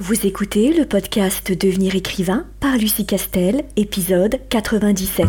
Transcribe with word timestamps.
Vous 0.00 0.26
écoutez 0.26 0.72
le 0.72 0.86
podcast 0.86 1.52
Devenir 1.52 1.94
écrivain 1.94 2.48
par 2.58 2.76
Lucie 2.76 3.06
Castel, 3.06 3.62
épisode 3.76 4.40
97. 4.48 5.24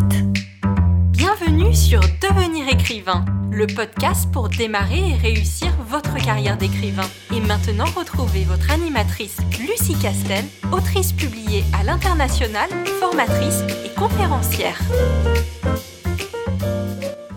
Bienvenue 1.12 1.72
sur 1.76 1.99
Devenir 1.99 2.67
écrivain, 2.70 3.23
le 3.51 3.67
podcast 3.67 4.28
pour 4.33 4.49
démarrer 4.49 5.12
et 5.12 5.13
réussir 5.13 5.67
votre 5.88 6.15
carrière 6.15 6.57
d'écrivain. 6.57 7.05
Et 7.31 7.41
maintenant, 7.41 7.86
retrouvez 7.96 8.43
votre 8.43 8.71
animatrice 8.71 9.38
Lucie 9.59 10.02
Castel, 10.02 10.43
autrice 10.71 11.13
publiée 11.13 11.63
à 11.79 11.84
l'international, 11.84 12.68
formatrice 13.00 13.61
et 13.86 13.93
conférencière. 13.93 14.79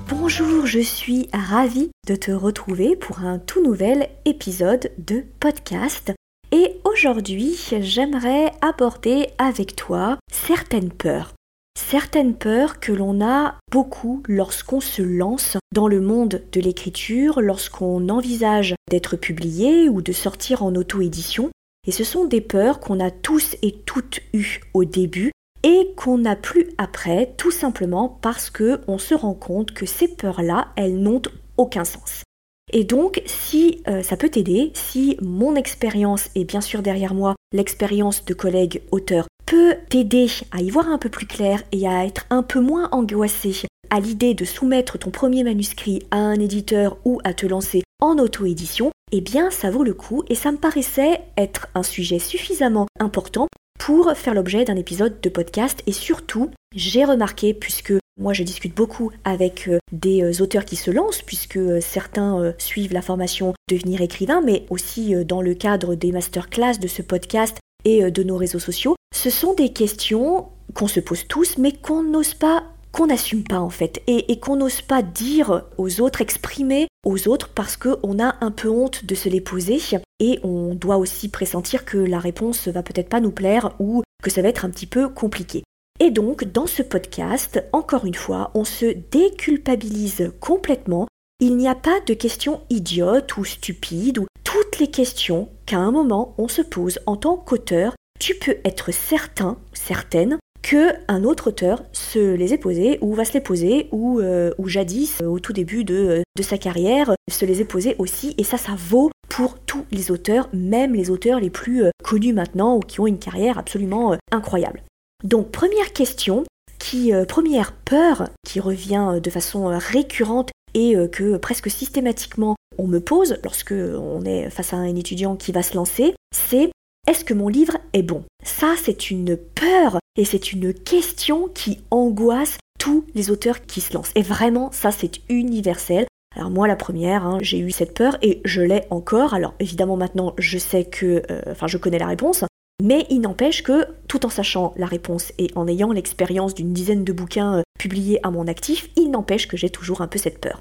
Bonjour, 0.09 0.65
je 0.65 0.81
suis 0.81 1.29
ravie 1.35 1.91
de 2.07 2.17
te 2.17 2.31
retrouver 2.31 2.97
pour 2.97 3.21
un 3.21 3.39
tout 3.39 3.63
nouvel 3.63 4.09
épisode 4.25 4.91
de 4.97 5.27
podcast 5.41 6.15
et 6.51 6.81
aujourd'hui, 6.85 7.57
j'aimerais 7.81 8.53
aborder 8.63 9.29
avec 9.39 9.77
toi 9.77 10.19
certaines 10.33 10.91
peurs. 10.91 11.35
Certaines 11.79 12.35
peurs 12.35 12.81
que 12.81 12.93
l'on 12.93 13.25
a 13.25 13.57
beaucoup 13.71 14.23
lorsqu'on 14.27 14.81
se 14.81 15.03
lance 15.03 15.57
dans 15.75 15.89
le 15.89 16.01
monde 16.01 16.43
de 16.51 16.61
l'écriture, 16.61 17.41
lorsqu'on 17.41 18.09
envisage 18.09 18.75
d'être 18.91 19.17
publié 19.17 19.89
ou 19.89 20.03
de 20.03 20.13
sortir 20.13 20.63
en 20.63 20.75
auto-édition. 20.75 21.51
Et 21.87 21.93
ce 21.93 22.05
sont 22.05 22.25
des 22.25 22.41
peurs 22.41 22.81
qu'on 22.81 22.99
a 22.99 23.11
tous 23.11 23.57
et 23.63 23.73
toutes 23.87 24.21
eues 24.33 24.61
au 24.75 24.85
début 24.85 25.33
et 25.63 25.93
qu'on 25.97 26.19
n'a 26.19 26.37
plus 26.37 26.69
après, 26.79 27.35
tout 27.37 27.51
simplement 27.51 28.19
parce 28.23 28.51
qu'on 28.51 28.99
se 28.99 29.15
rend 29.15 29.35
compte 29.35 29.73
que 29.73 29.87
ces 29.87 30.09
peurs-là, 30.09 30.69
elles 30.77 30.99
n'ont 30.99 31.23
aucun 31.57 31.85
sens. 31.85 32.23
Et 32.71 32.85
donc, 32.85 33.23
si 33.27 33.83
euh, 33.89 34.03
ça 34.03 34.17
peut 34.17 34.29
t'aider, 34.29 34.71
si 34.75 35.17
mon 35.23 35.55
expérience 35.55 36.29
et 36.35 36.45
bien 36.45 36.61
sûr 36.61 36.83
derrière 36.83 37.15
moi 37.15 37.35
l'expérience 37.53 38.25
de 38.25 38.35
collègues 38.35 38.83
auteurs 38.91 39.27
peut 39.47 39.77
t'aider 39.89 40.27
à 40.53 40.61
y 40.61 40.69
voir 40.69 40.89
un 40.89 40.99
peu 40.99 41.09
plus 41.09 41.27
clair 41.27 41.63
et 41.73 41.89
à 41.89 42.05
être 42.05 42.27
un 42.29 42.43
peu 42.43 42.61
moins 42.61 42.89
angoissé 42.93 43.67
à 43.91 44.01
l'idée 44.01 44.35
de 44.35 44.45
soumettre 44.45 44.99
ton 44.99 45.11
premier 45.11 45.45
manuscrit 45.45 46.03
à 46.11 46.19
un 46.19 46.39
éditeur 46.39 46.99
ou 47.05 47.21
à 47.25 47.33
te 47.33 47.47
lancer 47.47 47.83
en 48.01 48.19
auto-édition, 48.19 48.91
eh 49.13 49.23
bien 49.23 49.51
ça 49.51 49.71
vaut 49.71 49.85
le 49.85 49.95
coup 49.95 50.23
et 50.29 50.35
ça 50.35 50.53
me 50.53 50.59
paraissait 50.59 51.23
être 51.37 51.69
un 51.75 51.83
sujet 51.83 52.19
suffisamment 52.19 52.87
important 53.01 53.49
pour 53.79 54.13
faire 54.15 54.35
l'objet 54.35 54.65
d'un 54.65 54.77
épisode 54.77 55.21
de 55.23 55.29
podcast. 55.31 55.83
Et 55.87 55.93
surtout 55.93 56.51
j'ai 56.75 57.05
remarqué 57.05 57.55
puisque 57.55 57.95
moi, 58.19 58.33
je 58.33 58.43
discute 58.43 58.75
beaucoup 58.75 59.13
avec 59.25 59.69
euh, 59.69 59.79
des 59.93 60.23
euh, 60.23 60.43
auteurs 60.43 60.65
qui 60.65 60.77
se 60.77 60.91
lancent, 60.91 61.23
puisque 61.23 61.57
euh, 61.57 61.81
certains 61.81 62.53
suivent 62.59 62.93
la 62.93 63.03
formation 63.03 63.55
Devenir 63.71 64.01
écrivain, 64.01 64.41
mais 64.45 64.67
aussi 64.71 65.15
dans 65.27 65.43
le 65.43 65.55
cadre 65.55 65.95
des 65.95 66.11
masterclass 66.11 66.79
de 66.81 66.89
ce 66.89 67.03
podcast 67.03 67.59
et 67.85 68.11
de 68.11 68.23
nos 68.23 68.39
réseaux 68.39 68.59
sociaux. 68.59 68.97
Ce 69.15 69.29
sont 69.29 69.53
des 69.53 69.75
questions 69.75 70.47
qu'on 70.73 70.89
se 70.89 71.01
pose 71.01 71.27
tous, 71.29 71.59
mais 71.59 71.73
qu'on 71.73 72.03
n'ose 72.03 72.33
pas, 72.33 72.65
qu'on 72.93 73.09
n'assume 73.09 73.45
pas 73.45 73.61
en 73.61 73.69
fait, 73.69 74.03
et, 74.07 74.33
et 74.33 74.41
qu'on 74.41 74.57
n'ose 74.57 74.81
pas 74.81 75.03
dire 75.03 75.67
aux 75.77 76.01
autres, 76.01 76.23
exprimer 76.23 76.89
aux 77.05 77.29
autres, 77.29 77.51
parce 77.55 77.77
qu'on 77.77 78.19
a 78.19 78.37
un 78.41 78.51
peu 78.51 78.71
honte 78.71 79.05
de 79.05 79.15
se 79.15 79.29
les 79.29 79.43
poser, 79.43 79.79
et 80.19 80.41
on 80.43 80.75
doit 80.75 80.97
aussi 80.97 81.29
pressentir 81.29 81.85
que 81.85 81.99
la 81.99 82.19
réponse 82.19 82.69
va 82.69 82.83
peut-être 82.83 83.11
pas 83.11 83.21
nous 83.21 83.33
plaire 83.33 83.75
ou 83.79 84.03
que 84.23 84.31
ça 84.31 84.41
va 84.41 84.49
être 84.49 84.65
un 84.65 84.71
petit 84.71 84.87
peu 84.87 85.11
compliqué. 85.11 85.63
Et 86.01 86.11
donc, 86.11 86.45
dans 86.45 86.67
ce 86.67 86.83
podcast, 86.83 87.63
encore 87.73 88.05
une 88.05 88.15
fois, 88.15 88.51
on 88.55 88.65
se 88.65 88.87
déculpabilise 89.11 90.33
complètement. 90.39 91.09
Il 91.41 91.57
n'y 91.57 91.69
a 91.69 91.75
pas 91.75 92.01
de 92.07 92.15
questions 92.15 92.61
idiotes 92.71 93.37
ou 93.37 93.45
stupides 93.45 94.19
ou 94.19 94.27
toutes 94.45 94.79
les 94.79 94.89
questions 94.89 95.49
qu'à 95.67 95.79
un 95.79 95.91
moment 95.91 96.35
on 96.39 96.49
se 96.49 96.63
pose 96.63 97.01
en 97.07 97.17
tant 97.17 97.37
qu'auteur, 97.37 97.95
tu 98.19 98.35
peux 98.35 98.57
être 98.65 98.93
certain, 98.93 99.59
certaine, 99.73 100.39
que 100.63 100.93
un 101.09 101.25
autre 101.25 101.49
auteur 101.49 101.83
se 101.93 102.35
les 102.35 102.55
ait 102.55 102.59
posées 102.59 102.99
ou 103.01 103.15
va 103.15 103.25
se 103.25 103.33
les 103.33 103.41
poser 103.41 103.89
ou, 103.93 104.21
euh, 104.21 104.51
ou 104.59 104.69
jadis, 104.69 105.19
euh, 105.23 105.27
au 105.27 105.39
tout 105.39 105.53
début 105.53 105.85
de, 105.85 105.95
euh, 105.95 106.23
de 106.37 106.43
sa 106.43 106.59
carrière, 106.59 107.15
se 107.31 107.45
les 107.45 107.61
ait 107.61 107.65
posées 107.65 107.97
aussi. 107.99 108.35
Et 108.39 108.45
ça, 108.45 108.57
ça 108.57 108.73
vaut 108.77 109.11
pour 109.29 109.59
tous 109.59 109.85
les 109.91 110.11
auteurs, 110.11 110.49
même 110.53 110.95
les 110.95 111.11
auteurs 111.11 111.41
les 111.41 111.51
plus 111.51 111.85
connus 112.03 112.33
maintenant 112.33 112.77
ou 112.77 112.81
qui 112.81 113.01
ont 113.01 113.07
une 113.07 113.19
carrière 113.19 113.59
absolument 113.59 114.17
incroyable. 114.33 114.83
Donc 115.25 115.51
première 115.51 115.93
question, 115.93 116.45
qui, 116.79 117.13
euh, 117.13 117.25
première 117.25 117.73
peur 117.73 118.29
qui 118.47 118.61
revient 118.61 119.07
euh, 119.15 119.21
de 119.21 119.31
façon 119.31 119.69
euh, 119.69 119.79
récurrente 119.79 120.51
et 120.75 120.95
que 121.11 121.39
presque 121.39 121.71
systématiquement 121.71 122.55
on 122.77 122.87
me 122.87 123.01
pose 123.01 123.39
lorsque 123.43 123.73
on 123.73 124.23
est 124.27 124.51
face 124.51 124.75
à 124.75 124.77
un 124.77 124.95
étudiant 124.95 125.35
qui 125.35 125.51
va 125.51 125.63
se 125.63 125.75
lancer, 125.75 126.15
c'est 126.31 126.71
est-ce 127.09 127.25
que 127.25 127.33
mon 127.33 127.49
livre 127.49 127.79
est 127.95 128.03
bon? 128.03 128.23
Ça, 128.45 128.75
c'est 128.81 129.11
une 129.11 129.39
peur 129.39 129.99
et 130.17 130.27
c'est 130.27 130.53
une 130.53 130.75
question 130.75 131.49
qui 131.49 131.81
angoisse 131.91 132.59
tous 132.79 133.07
les 133.15 133.31
auteurs 133.31 133.65
qui 133.65 133.81
se 133.81 133.95
lancent. 133.95 134.13
Et 134.15 134.21
vraiment, 134.21 134.71
ça, 134.71 134.93
c'est 134.93 135.23
universel. 135.31 136.07
Alors 136.37 136.51
moi, 136.51 136.69
la 136.69 136.77
première, 136.77 137.25
hein, 137.25 137.39
j'ai 137.41 137.59
eu 137.59 137.71
cette 137.71 137.95
peur 137.95 138.19
et 138.21 138.43
je 138.45 138.61
l'ai 138.61 138.83
encore. 138.91 139.33
Alors 139.33 139.55
évidemment, 139.59 139.97
maintenant, 139.97 140.35
je 140.37 140.59
sais 140.59 140.85
que, 140.85 141.23
enfin, 141.51 141.67
je 141.67 141.79
connais 141.79 141.99
la 141.99 142.09
réponse, 142.09 142.45
mais 142.83 143.07
il 143.11 143.21
n'empêche 143.21 143.63
que, 143.63 143.87
tout 144.07 144.25
en 144.25 144.31
sachant 144.31 144.73
la 144.77 144.87
réponse 144.87 145.33
et 145.39 145.51
en 145.55 145.67
ayant 145.67 145.93
l'expérience 145.93 146.55
d'une 146.55 146.73
dizaine 146.73 147.05
de 147.05 147.13
bouquins 147.13 147.59
euh, 147.59 147.63
publiés 147.79 148.21
à 148.23 148.31
mon 148.31 148.47
actif, 148.47 148.89
il 148.97 149.11
n'empêche 149.11 149.49
que 149.49 149.57
j'ai 149.57 149.71
toujours 149.71 150.01
un 150.01 150.09
peu 150.09 150.19
cette 150.19 150.41
peur. 150.41 150.61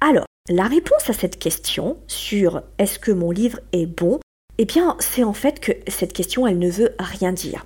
Alors, 0.00 0.26
la 0.48 0.64
réponse 0.64 1.08
à 1.08 1.14
cette 1.14 1.38
question 1.38 1.96
sur 2.06 2.62
est-ce 2.78 2.98
que 2.98 3.12
mon 3.12 3.30
livre 3.30 3.60
est 3.72 3.86
bon, 3.86 4.20
eh 4.58 4.66
bien, 4.66 4.96
c'est 5.00 5.24
en 5.24 5.32
fait 5.32 5.58
que 5.58 5.72
cette 5.88 6.12
question, 6.12 6.46
elle 6.46 6.58
ne 6.58 6.70
veut 6.70 6.94
rien 6.98 7.32
dire. 7.32 7.64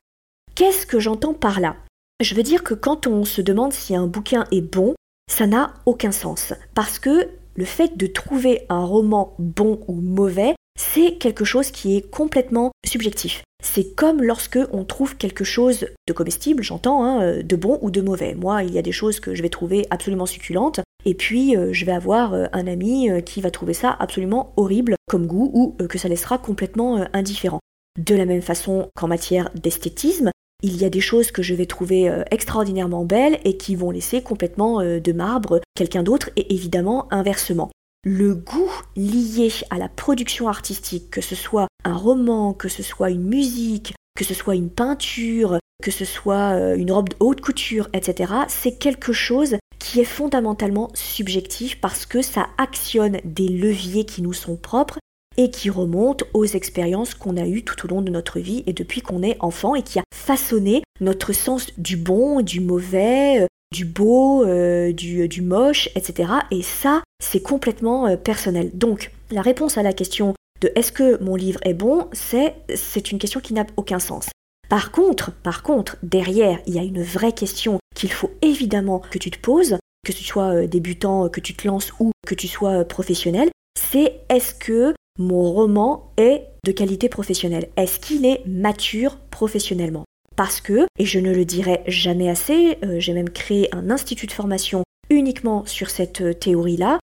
Qu'est-ce 0.54 0.86
que 0.86 1.00
j'entends 1.00 1.34
par 1.34 1.60
là? 1.60 1.76
Je 2.20 2.34
veux 2.34 2.42
dire 2.42 2.62
que 2.62 2.74
quand 2.74 3.06
on 3.06 3.24
se 3.24 3.42
demande 3.42 3.72
si 3.72 3.94
un 3.94 4.06
bouquin 4.06 4.46
est 4.52 4.60
bon, 4.60 4.94
ça 5.30 5.46
n'a 5.46 5.74
aucun 5.86 6.12
sens. 6.12 6.52
Parce 6.74 6.98
que 6.98 7.28
le 7.54 7.64
fait 7.64 7.96
de 7.96 8.06
trouver 8.06 8.64
un 8.68 8.84
roman 8.84 9.34
bon 9.38 9.80
ou 9.88 9.94
mauvais, 9.94 10.54
c'est 10.78 11.18
quelque 11.18 11.44
chose 11.44 11.70
qui 11.70 11.96
est 11.96 12.08
complètement 12.08 12.70
subjectif. 12.86 13.42
C'est 13.62 13.96
comme 13.96 14.22
lorsque 14.22 14.60
on 14.72 14.84
trouve 14.84 15.16
quelque 15.16 15.42
chose 15.42 15.88
de 16.06 16.12
comestible, 16.12 16.62
j'entends, 16.62 17.02
hein, 17.02 17.22
euh, 17.22 17.42
de 17.42 17.56
bon 17.56 17.78
ou 17.82 17.90
de 17.90 18.00
mauvais. 18.00 18.34
Moi, 18.34 18.62
il 18.62 18.72
y 18.72 18.78
a 18.78 18.82
des 18.82 18.92
choses 18.92 19.18
que 19.18 19.34
je 19.34 19.42
vais 19.42 19.48
trouver 19.48 19.86
absolument 19.90 20.26
succulentes, 20.26 20.80
et 21.04 21.14
puis 21.14 21.56
euh, 21.56 21.72
je 21.72 21.84
vais 21.84 21.92
avoir 21.92 22.32
euh, 22.34 22.46
un 22.52 22.68
ami 22.68 23.10
qui 23.24 23.40
va 23.40 23.50
trouver 23.50 23.74
ça 23.74 23.96
absolument 23.98 24.52
horrible 24.56 24.94
comme 25.08 25.26
goût, 25.26 25.50
ou 25.52 25.72
que 25.88 25.98
ça 25.98 26.08
laissera 26.08 26.38
complètement 26.38 27.04
indifférent. 27.12 27.58
De 27.98 28.14
la 28.14 28.26
même 28.26 28.42
façon 28.42 28.88
qu'en 28.94 29.08
matière 29.08 29.50
d'esthétisme, 29.56 30.30
il 30.62 30.76
y 30.76 30.84
a 30.84 30.90
des 30.90 31.00
choses 31.00 31.32
que 31.32 31.42
je 31.42 31.54
vais 31.54 31.66
trouver 31.66 32.12
extraordinairement 32.30 33.04
belles 33.04 33.38
et 33.44 33.56
qui 33.56 33.74
vont 33.74 33.90
laisser 33.90 34.22
complètement 34.22 34.82
de 34.82 35.12
marbre 35.12 35.60
quelqu'un 35.74 36.02
d'autre, 36.02 36.30
et 36.36 36.52
évidemment 36.54 37.12
inversement 37.12 37.70
le 38.04 38.34
goût 38.34 38.70
lié 38.96 39.50
à 39.70 39.78
la 39.78 39.88
production 39.88 40.48
artistique, 40.48 41.10
que 41.10 41.20
ce 41.20 41.34
soit 41.34 41.66
un 41.84 41.94
roman, 41.94 42.54
que 42.54 42.68
ce 42.68 42.82
soit 42.82 43.10
une 43.10 43.24
musique, 43.24 43.94
que 44.16 44.24
ce 44.24 44.34
soit 44.34 44.54
une 44.54 44.70
peinture, 44.70 45.58
que 45.82 45.90
ce 45.90 46.04
soit 46.04 46.54
euh, 46.54 46.76
une 46.76 46.92
robe 46.92 47.10
de 47.10 47.16
haute 47.20 47.40
couture, 47.40 47.88
etc., 47.92 48.32
c'est 48.48 48.78
quelque 48.78 49.12
chose 49.12 49.56
qui 49.78 50.00
est 50.00 50.04
fondamentalement 50.04 50.90
subjectif 50.94 51.80
parce 51.80 52.04
que 52.04 52.20
ça 52.20 52.48
actionne 52.58 53.18
des 53.24 53.48
leviers 53.48 54.04
qui 54.04 54.22
nous 54.22 54.32
sont 54.32 54.56
propres 54.56 54.98
et 55.36 55.50
qui 55.50 55.70
remontent 55.70 56.26
aux 56.34 56.44
expériences 56.44 57.14
qu'on 57.14 57.36
a 57.36 57.46
eues 57.46 57.62
tout 57.62 57.84
au 57.84 57.88
long 57.88 58.02
de 58.02 58.10
notre 58.10 58.40
vie 58.40 58.64
et 58.66 58.72
depuis 58.72 59.02
qu'on 59.02 59.22
est 59.22 59.36
enfant 59.38 59.76
et 59.76 59.82
qui 59.82 60.00
a 60.00 60.02
façonné 60.12 60.82
notre 61.00 61.32
sens 61.32 61.68
du 61.78 61.96
bon, 61.96 62.42
du 62.42 62.60
mauvais, 62.60 63.42
euh, 63.42 63.46
du 63.72 63.84
beau, 63.84 64.44
euh, 64.44 64.92
du, 64.92 65.28
du, 65.28 65.42
moche, 65.42 65.88
etc. 65.94 66.32
Et 66.50 66.62
ça, 66.62 67.02
c'est 67.22 67.42
complètement 67.42 68.06
euh, 68.06 68.16
personnel. 68.16 68.70
Donc, 68.74 69.12
la 69.30 69.42
réponse 69.42 69.78
à 69.78 69.82
la 69.82 69.92
question 69.92 70.34
de 70.60 70.72
est-ce 70.74 70.92
que 70.92 71.22
mon 71.22 71.36
livre 71.36 71.60
est 71.64 71.74
bon, 71.74 72.08
c'est, 72.12 72.54
c'est 72.74 73.12
une 73.12 73.18
question 73.18 73.40
qui 73.40 73.54
n'a 73.54 73.66
aucun 73.76 73.98
sens. 73.98 74.28
Par 74.68 74.90
contre, 74.90 75.32
par 75.32 75.62
contre, 75.62 75.96
derrière, 76.02 76.60
il 76.66 76.74
y 76.74 76.78
a 76.78 76.82
une 76.82 77.02
vraie 77.02 77.32
question 77.32 77.78
qu'il 77.94 78.12
faut 78.12 78.30
évidemment 78.42 79.00
que 79.10 79.18
tu 79.18 79.30
te 79.30 79.38
poses, 79.38 79.76
que 80.04 80.12
tu 80.12 80.24
sois 80.24 80.54
euh, 80.54 80.66
débutant, 80.66 81.28
que 81.28 81.40
tu 81.40 81.54
te 81.54 81.66
lances 81.66 81.92
ou 82.00 82.12
que 82.26 82.34
tu 82.34 82.48
sois 82.48 82.84
professionnel, 82.84 83.48
c'est 83.78 84.20
est-ce 84.28 84.54
que 84.54 84.94
mon 85.18 85.52
roman 85.52 86.12
est 86.16 86.46
de 86.64 86.72
qualité 86.72 87.08
professionnelle? 87.08 87.68
Est-ce 87.76 87.98
qu'il 87.98 88.24
est 88.26 88.42
mature 88.46 89.18
professionnellement? 89.30 90.04
Parce 90.38 90.60
que, 90.60 90.86
et 91.00 91.04
je 91.04 91.18
ne 91.18 91.32
le 91.32 91.44
dirai 91.44 91.82
jamais 91.88 92.28
assez, 92.28 92.78
euh, 92.84 93.00
j'ai 93.00 93.12
même 93.12 93.28
créé 93.28 93.74
un 93.74 93.90
institut 93.90 94.28
de 94.28 94.32
formation 94.32 94.84
uniquement 95.10 95.66
sur 95.66 95.90
cette 95.90 96.20
euh, 96.20 96.32
théorie-là, 96.32 97.00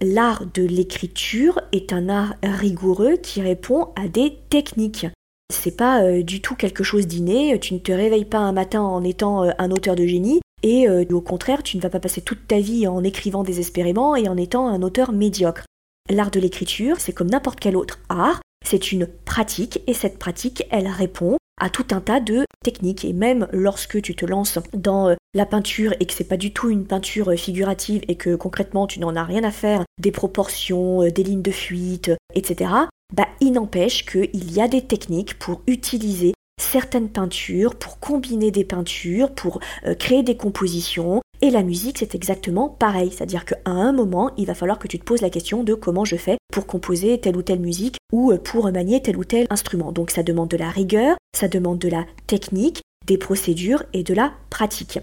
l'art 0.00 0.46
de 0.46 0.62
l'écriture 0.62 1.60
est 1.72 1.92
un 1.92 2.08
art 2.08 2.34
rigoureux 2.42 3.18
qui 3.18 3.42
répond 3.42 3.88
à 3.94 4.08
des 4.08 4.38
techniques. 4.48 5.06
C'est 5.52 5.76
pas 5.76 6.02
euh, 6.02 6.22
du 6.22 6.40
tout 6.40 6.54
quelque 6.54 6.82
chose 6.82 7.06
d'inné, 7.06 7.60
tu 7.60 7.74
ne 7.74 7.78
te 7.78 7.92
réveilles 7.92 8.24
pas 8.24 8.38
un 8.38 8.52
matin 8.52 8.80
en 8.80 9.04
étant 9.04 9.42
un 9.42 9.70
auteur 9.70 9.94
de 9.94 10.06
génie, 10.06 10.40
et 10.62 10.88
au 10.88 11.20
contraire, 11.20 11.62
tu 11.62 11.76
ne 11.76 11.82
vas 11.82 11.90
pas 11.90 12.00
passer 12.00 12.20
toute 12.22 12.48
ta 12.48 12.58
vie 12.58 12.88
en 12.88 13.04
écrivant 13.04 13.44
désespérément 13.44 14.16
et 14.16 14.28
en 14.28 14.36
étant 14.36 14.66
un 14.66 14.82
auteur 14.82 15.12
médiocre. 15.12 15.66
L'art 16.10 16.32
de 16.32 16.40
l'écriture, 16.40 16.96
c'est 16.98 17.12
comme 17.12 17.30
n'importe 17.30 17.60
quel 17.60 17.76
autre 17.76 18.00
art, 18.08 18.40
c'est 18.66 18.90
une 18.90 19.06
pratique 19.06 19.82
et 19.86 19.94
cette 19.94 20.18
pratique, 20.18 20.66
elle 20.70 20.88
répond 20.88 21.36
à 21.60 21.70
tout 21.70 21.86
un 21.90 22.00
tas 22.00 22.20
de 22.20 22.44
techniques. 22.64 23.04
Et 23.04 23.12
même 23.12 23.48
lorsque 23.52 24.00
tu 24.02 24.14
te 24.14 24.26
lances 24.26 24.58
dans 24.72 25.08
euh, 25.08 25.14
la 25.34 25.46
peinture 25.46 25.94
et 26.00 26.06
que 26.06 26.12
c'est 26.12 26.24
pas 26.24 26.36
du 26.36 26.52
tout 26.52 26.70
une 26.70 26.86
peinture 26.86 27.32
figurative 27.34 28.02
et 28.08 28.16
que 28.16 28.34
concrètement 28.34 28.86
tu 28.86 29.00
n'en 29.00 29.16
as 29.16 29.24
rien 29.24 29.44
à 29.44 29.50
faire 29.50 29.84
des 30.00 30.12
proportions, 30.12 31.02
euh, 31.02 31.10
des 31.10 31.22
lignes 31.22 31.42
de 31.42 31.50
fuite, 31.50 32.10
etc., 32.34 32.70
bah, 33.14 33.28
il 33.40 33.52
n'empêche 33.52 34.04
qu'il 34.04 34.52
y 34.52 34.60
a 34.60 34.68
des 34.68 34.82
techniques 34.82 35.38
pour 35.38 35.62
utiliser 35.66 36.34
certaines 36.58 37.08
peintures, 37.08 37.74
pour 37.74 37.98
combiner 37.98 38.50
des 38.50 38.64
peintures, 38.64 39.30
pour 39.30 39.60
euh, 39.86 39.94
créer 39.94 40.22
des 40.22 40.36
compositions. 40.36 41.20
Et 41.40 41.50
la 41.50 41.62
musique, 41.62 41.98
c'est 41.98 42.14
exactement 42.14 42.68
pareil. 42.68 43.10
C'est-à-dire 43.10 43.44
qu'à 43.44 43.56
un 43.64 43.92
moment, 43.92 44.30
il 44.36 44.46
va 44.46 44.54
falloir 44.54 44.78
que 44.78 44.88
tu 44.88 44.98
te 44.98 45.04
poses 45.04 45.22
la 45.22 45.30
question 45.30 45.62
de 45.62 45.74
comment 45.74 46.04
je 46.04 46.16
fais 46.16 46.36
pour 46.52 46.66
composer 46.66 47.18
telle 47.20 47.36
ou 47.36 47.42
telle 47.42 47.60
musique 47.60 47.96
ou 48.12 48.32
euh, 48.32 48.38
pour 48.38 48.70
manier 48.70 49.00
tel 49.00 49.16
ou 49.16 49.24
tel 49.24 49.46
instrument. 49.50 49.92
Donc 49.92 50.10
ça 50.10 50.22
demande 50.22 50.48
de 50.48 50.56
la 50.56 50.70
rigueur, 50.70 51.16
ça 51.34 51.48
demande 51.48 51.78
de 51.78 51.88
la 51.88 52.04
technique, 52.26 52.82
des 53.06 53.18
procédures 53.18 53.84
et 53.92 54.02
de 54.02 54.14
la 54.14 54.32
pratique. 54.50 54.98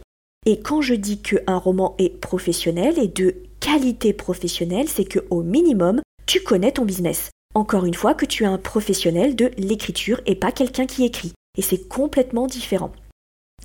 Et 0.45 0.59
quand 0.59 0.81
je 0.81 0.93
dis 0.93 1.21
qu'un 1.21 1.57
roman 1.57 1.95
est 1.97 2.19
professionnel 2.19 2.99
et 2.99 3.07
de 3.07 3.35
qualité 3.59 4.13
professionnelle, 4.13 4.87
c'est 4.87 5.05
qu'au 5.05 5.41
minimum, 5.41 6.01
tu 6.27 6.41
connais 6.41 6.71
ton 6.71 6.85
business. 6.85 7.31
Encore 7.55 7.85
une 7.85 7.93
fois, 7.93 8.13
que 8.13 8.25
tu 8.25 8.43
es 8.43 8.47
un 8.47 8.57
professionnel 8.59 9.35
de 9.35 9.49
l'écriture 9.57 10.21
et 10.25 10.35
pas 10.35 10.51
quelqu'un 10.51 10.85
qui 10.85 11.03
écrit. 11.03 11.33
Et 11.57 11.61
c'est 11.61 11.87
complètement 11.87 12.47
différent. 12.47 12.91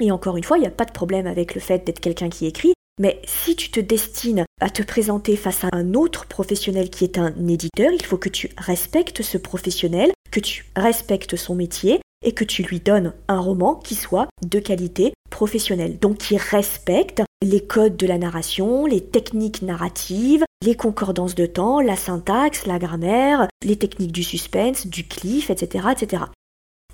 Et 0.00 0.10
encore 0.10 0.36
une 0.36 0.44
fois, 0.44 0.58
il 0.58 0.60
n'y 0.60 0.66
a 0.66 0.70
pas 0.70 0.84
de 0.84 0.92
problème 0.92 1.26
avec 1.26 1.54
le 1.54 1.60
fait 1.60 1.84
d'être 1.84 2.00
quelqu'un 2.00 2.28
qui 2.28 2.46
écrit, 2.46 2.72
mais 3.00 3.20
si 3.24 3.56
tu 3.56 3.70
te 3.70 3.80
destines 3.80 4.44
à 4.60 4.68
te 4.68 4.82
présenter 4.82 5.36
face 5.36 5.64
à 5.64 5.70
un 5.72 5.94
autre 5.94 6.26
professionnel 6.26 6.90
qui 6.90 7.04
est 7.04 7.18
un 7.18 7.34
éditeur, 7.48 7.90
il 7.92 8.04
faut 8.04 8.18
que 8.18 8.28
tu 8.28 8.50
respectes 8.58 9.22
ce 9.22 9.38
professionnel, 9.38 10.12
que 10.30 10.40
tu 10.40 10.66
respectes 10.76 11.36
son 11.36 11.54
métier 11.54 12.00
et 12.22 12.32
que 12.32 12.44
tu 12.44 12.62
lui 12.62 12.80
donnes 12.80 13.14
un 13.28 13.40
roman 13.40 13.76
qui 13.76 13.94
soit 13.94 14.28
de 14.46 14.58
qualité 14.58 15.14
professionnelle. 15.30 15.98
Donc 15.98 16.18
qui 16.18 16.36
respecte 16.36 17.22
les 17.42 17.64
codes 17.64 17.96
de 17.96 18.06
la 18.06 18.18
narration, 18.18 18.84
les 18.84 19.00
techniques 19.00 19.62
narratives, 19.62 20.44
les 20.62 20.74
concordances 20.74 21.34
de 21.34 21.46
temps, 21.46 21.80
la 21.80 21.96
syntaxe, 21.96 22.66
la 22.66 22.78
grammaire, 22.78 23.48
les 23.64 23.76
techniques 23.76 24.12
du 24.12 24.22
suspense, 24.22 24.86
du 24.86 25.06
cliff, 25.06 25.48
etc. 25.48 25.86
etc. 25.92 26.24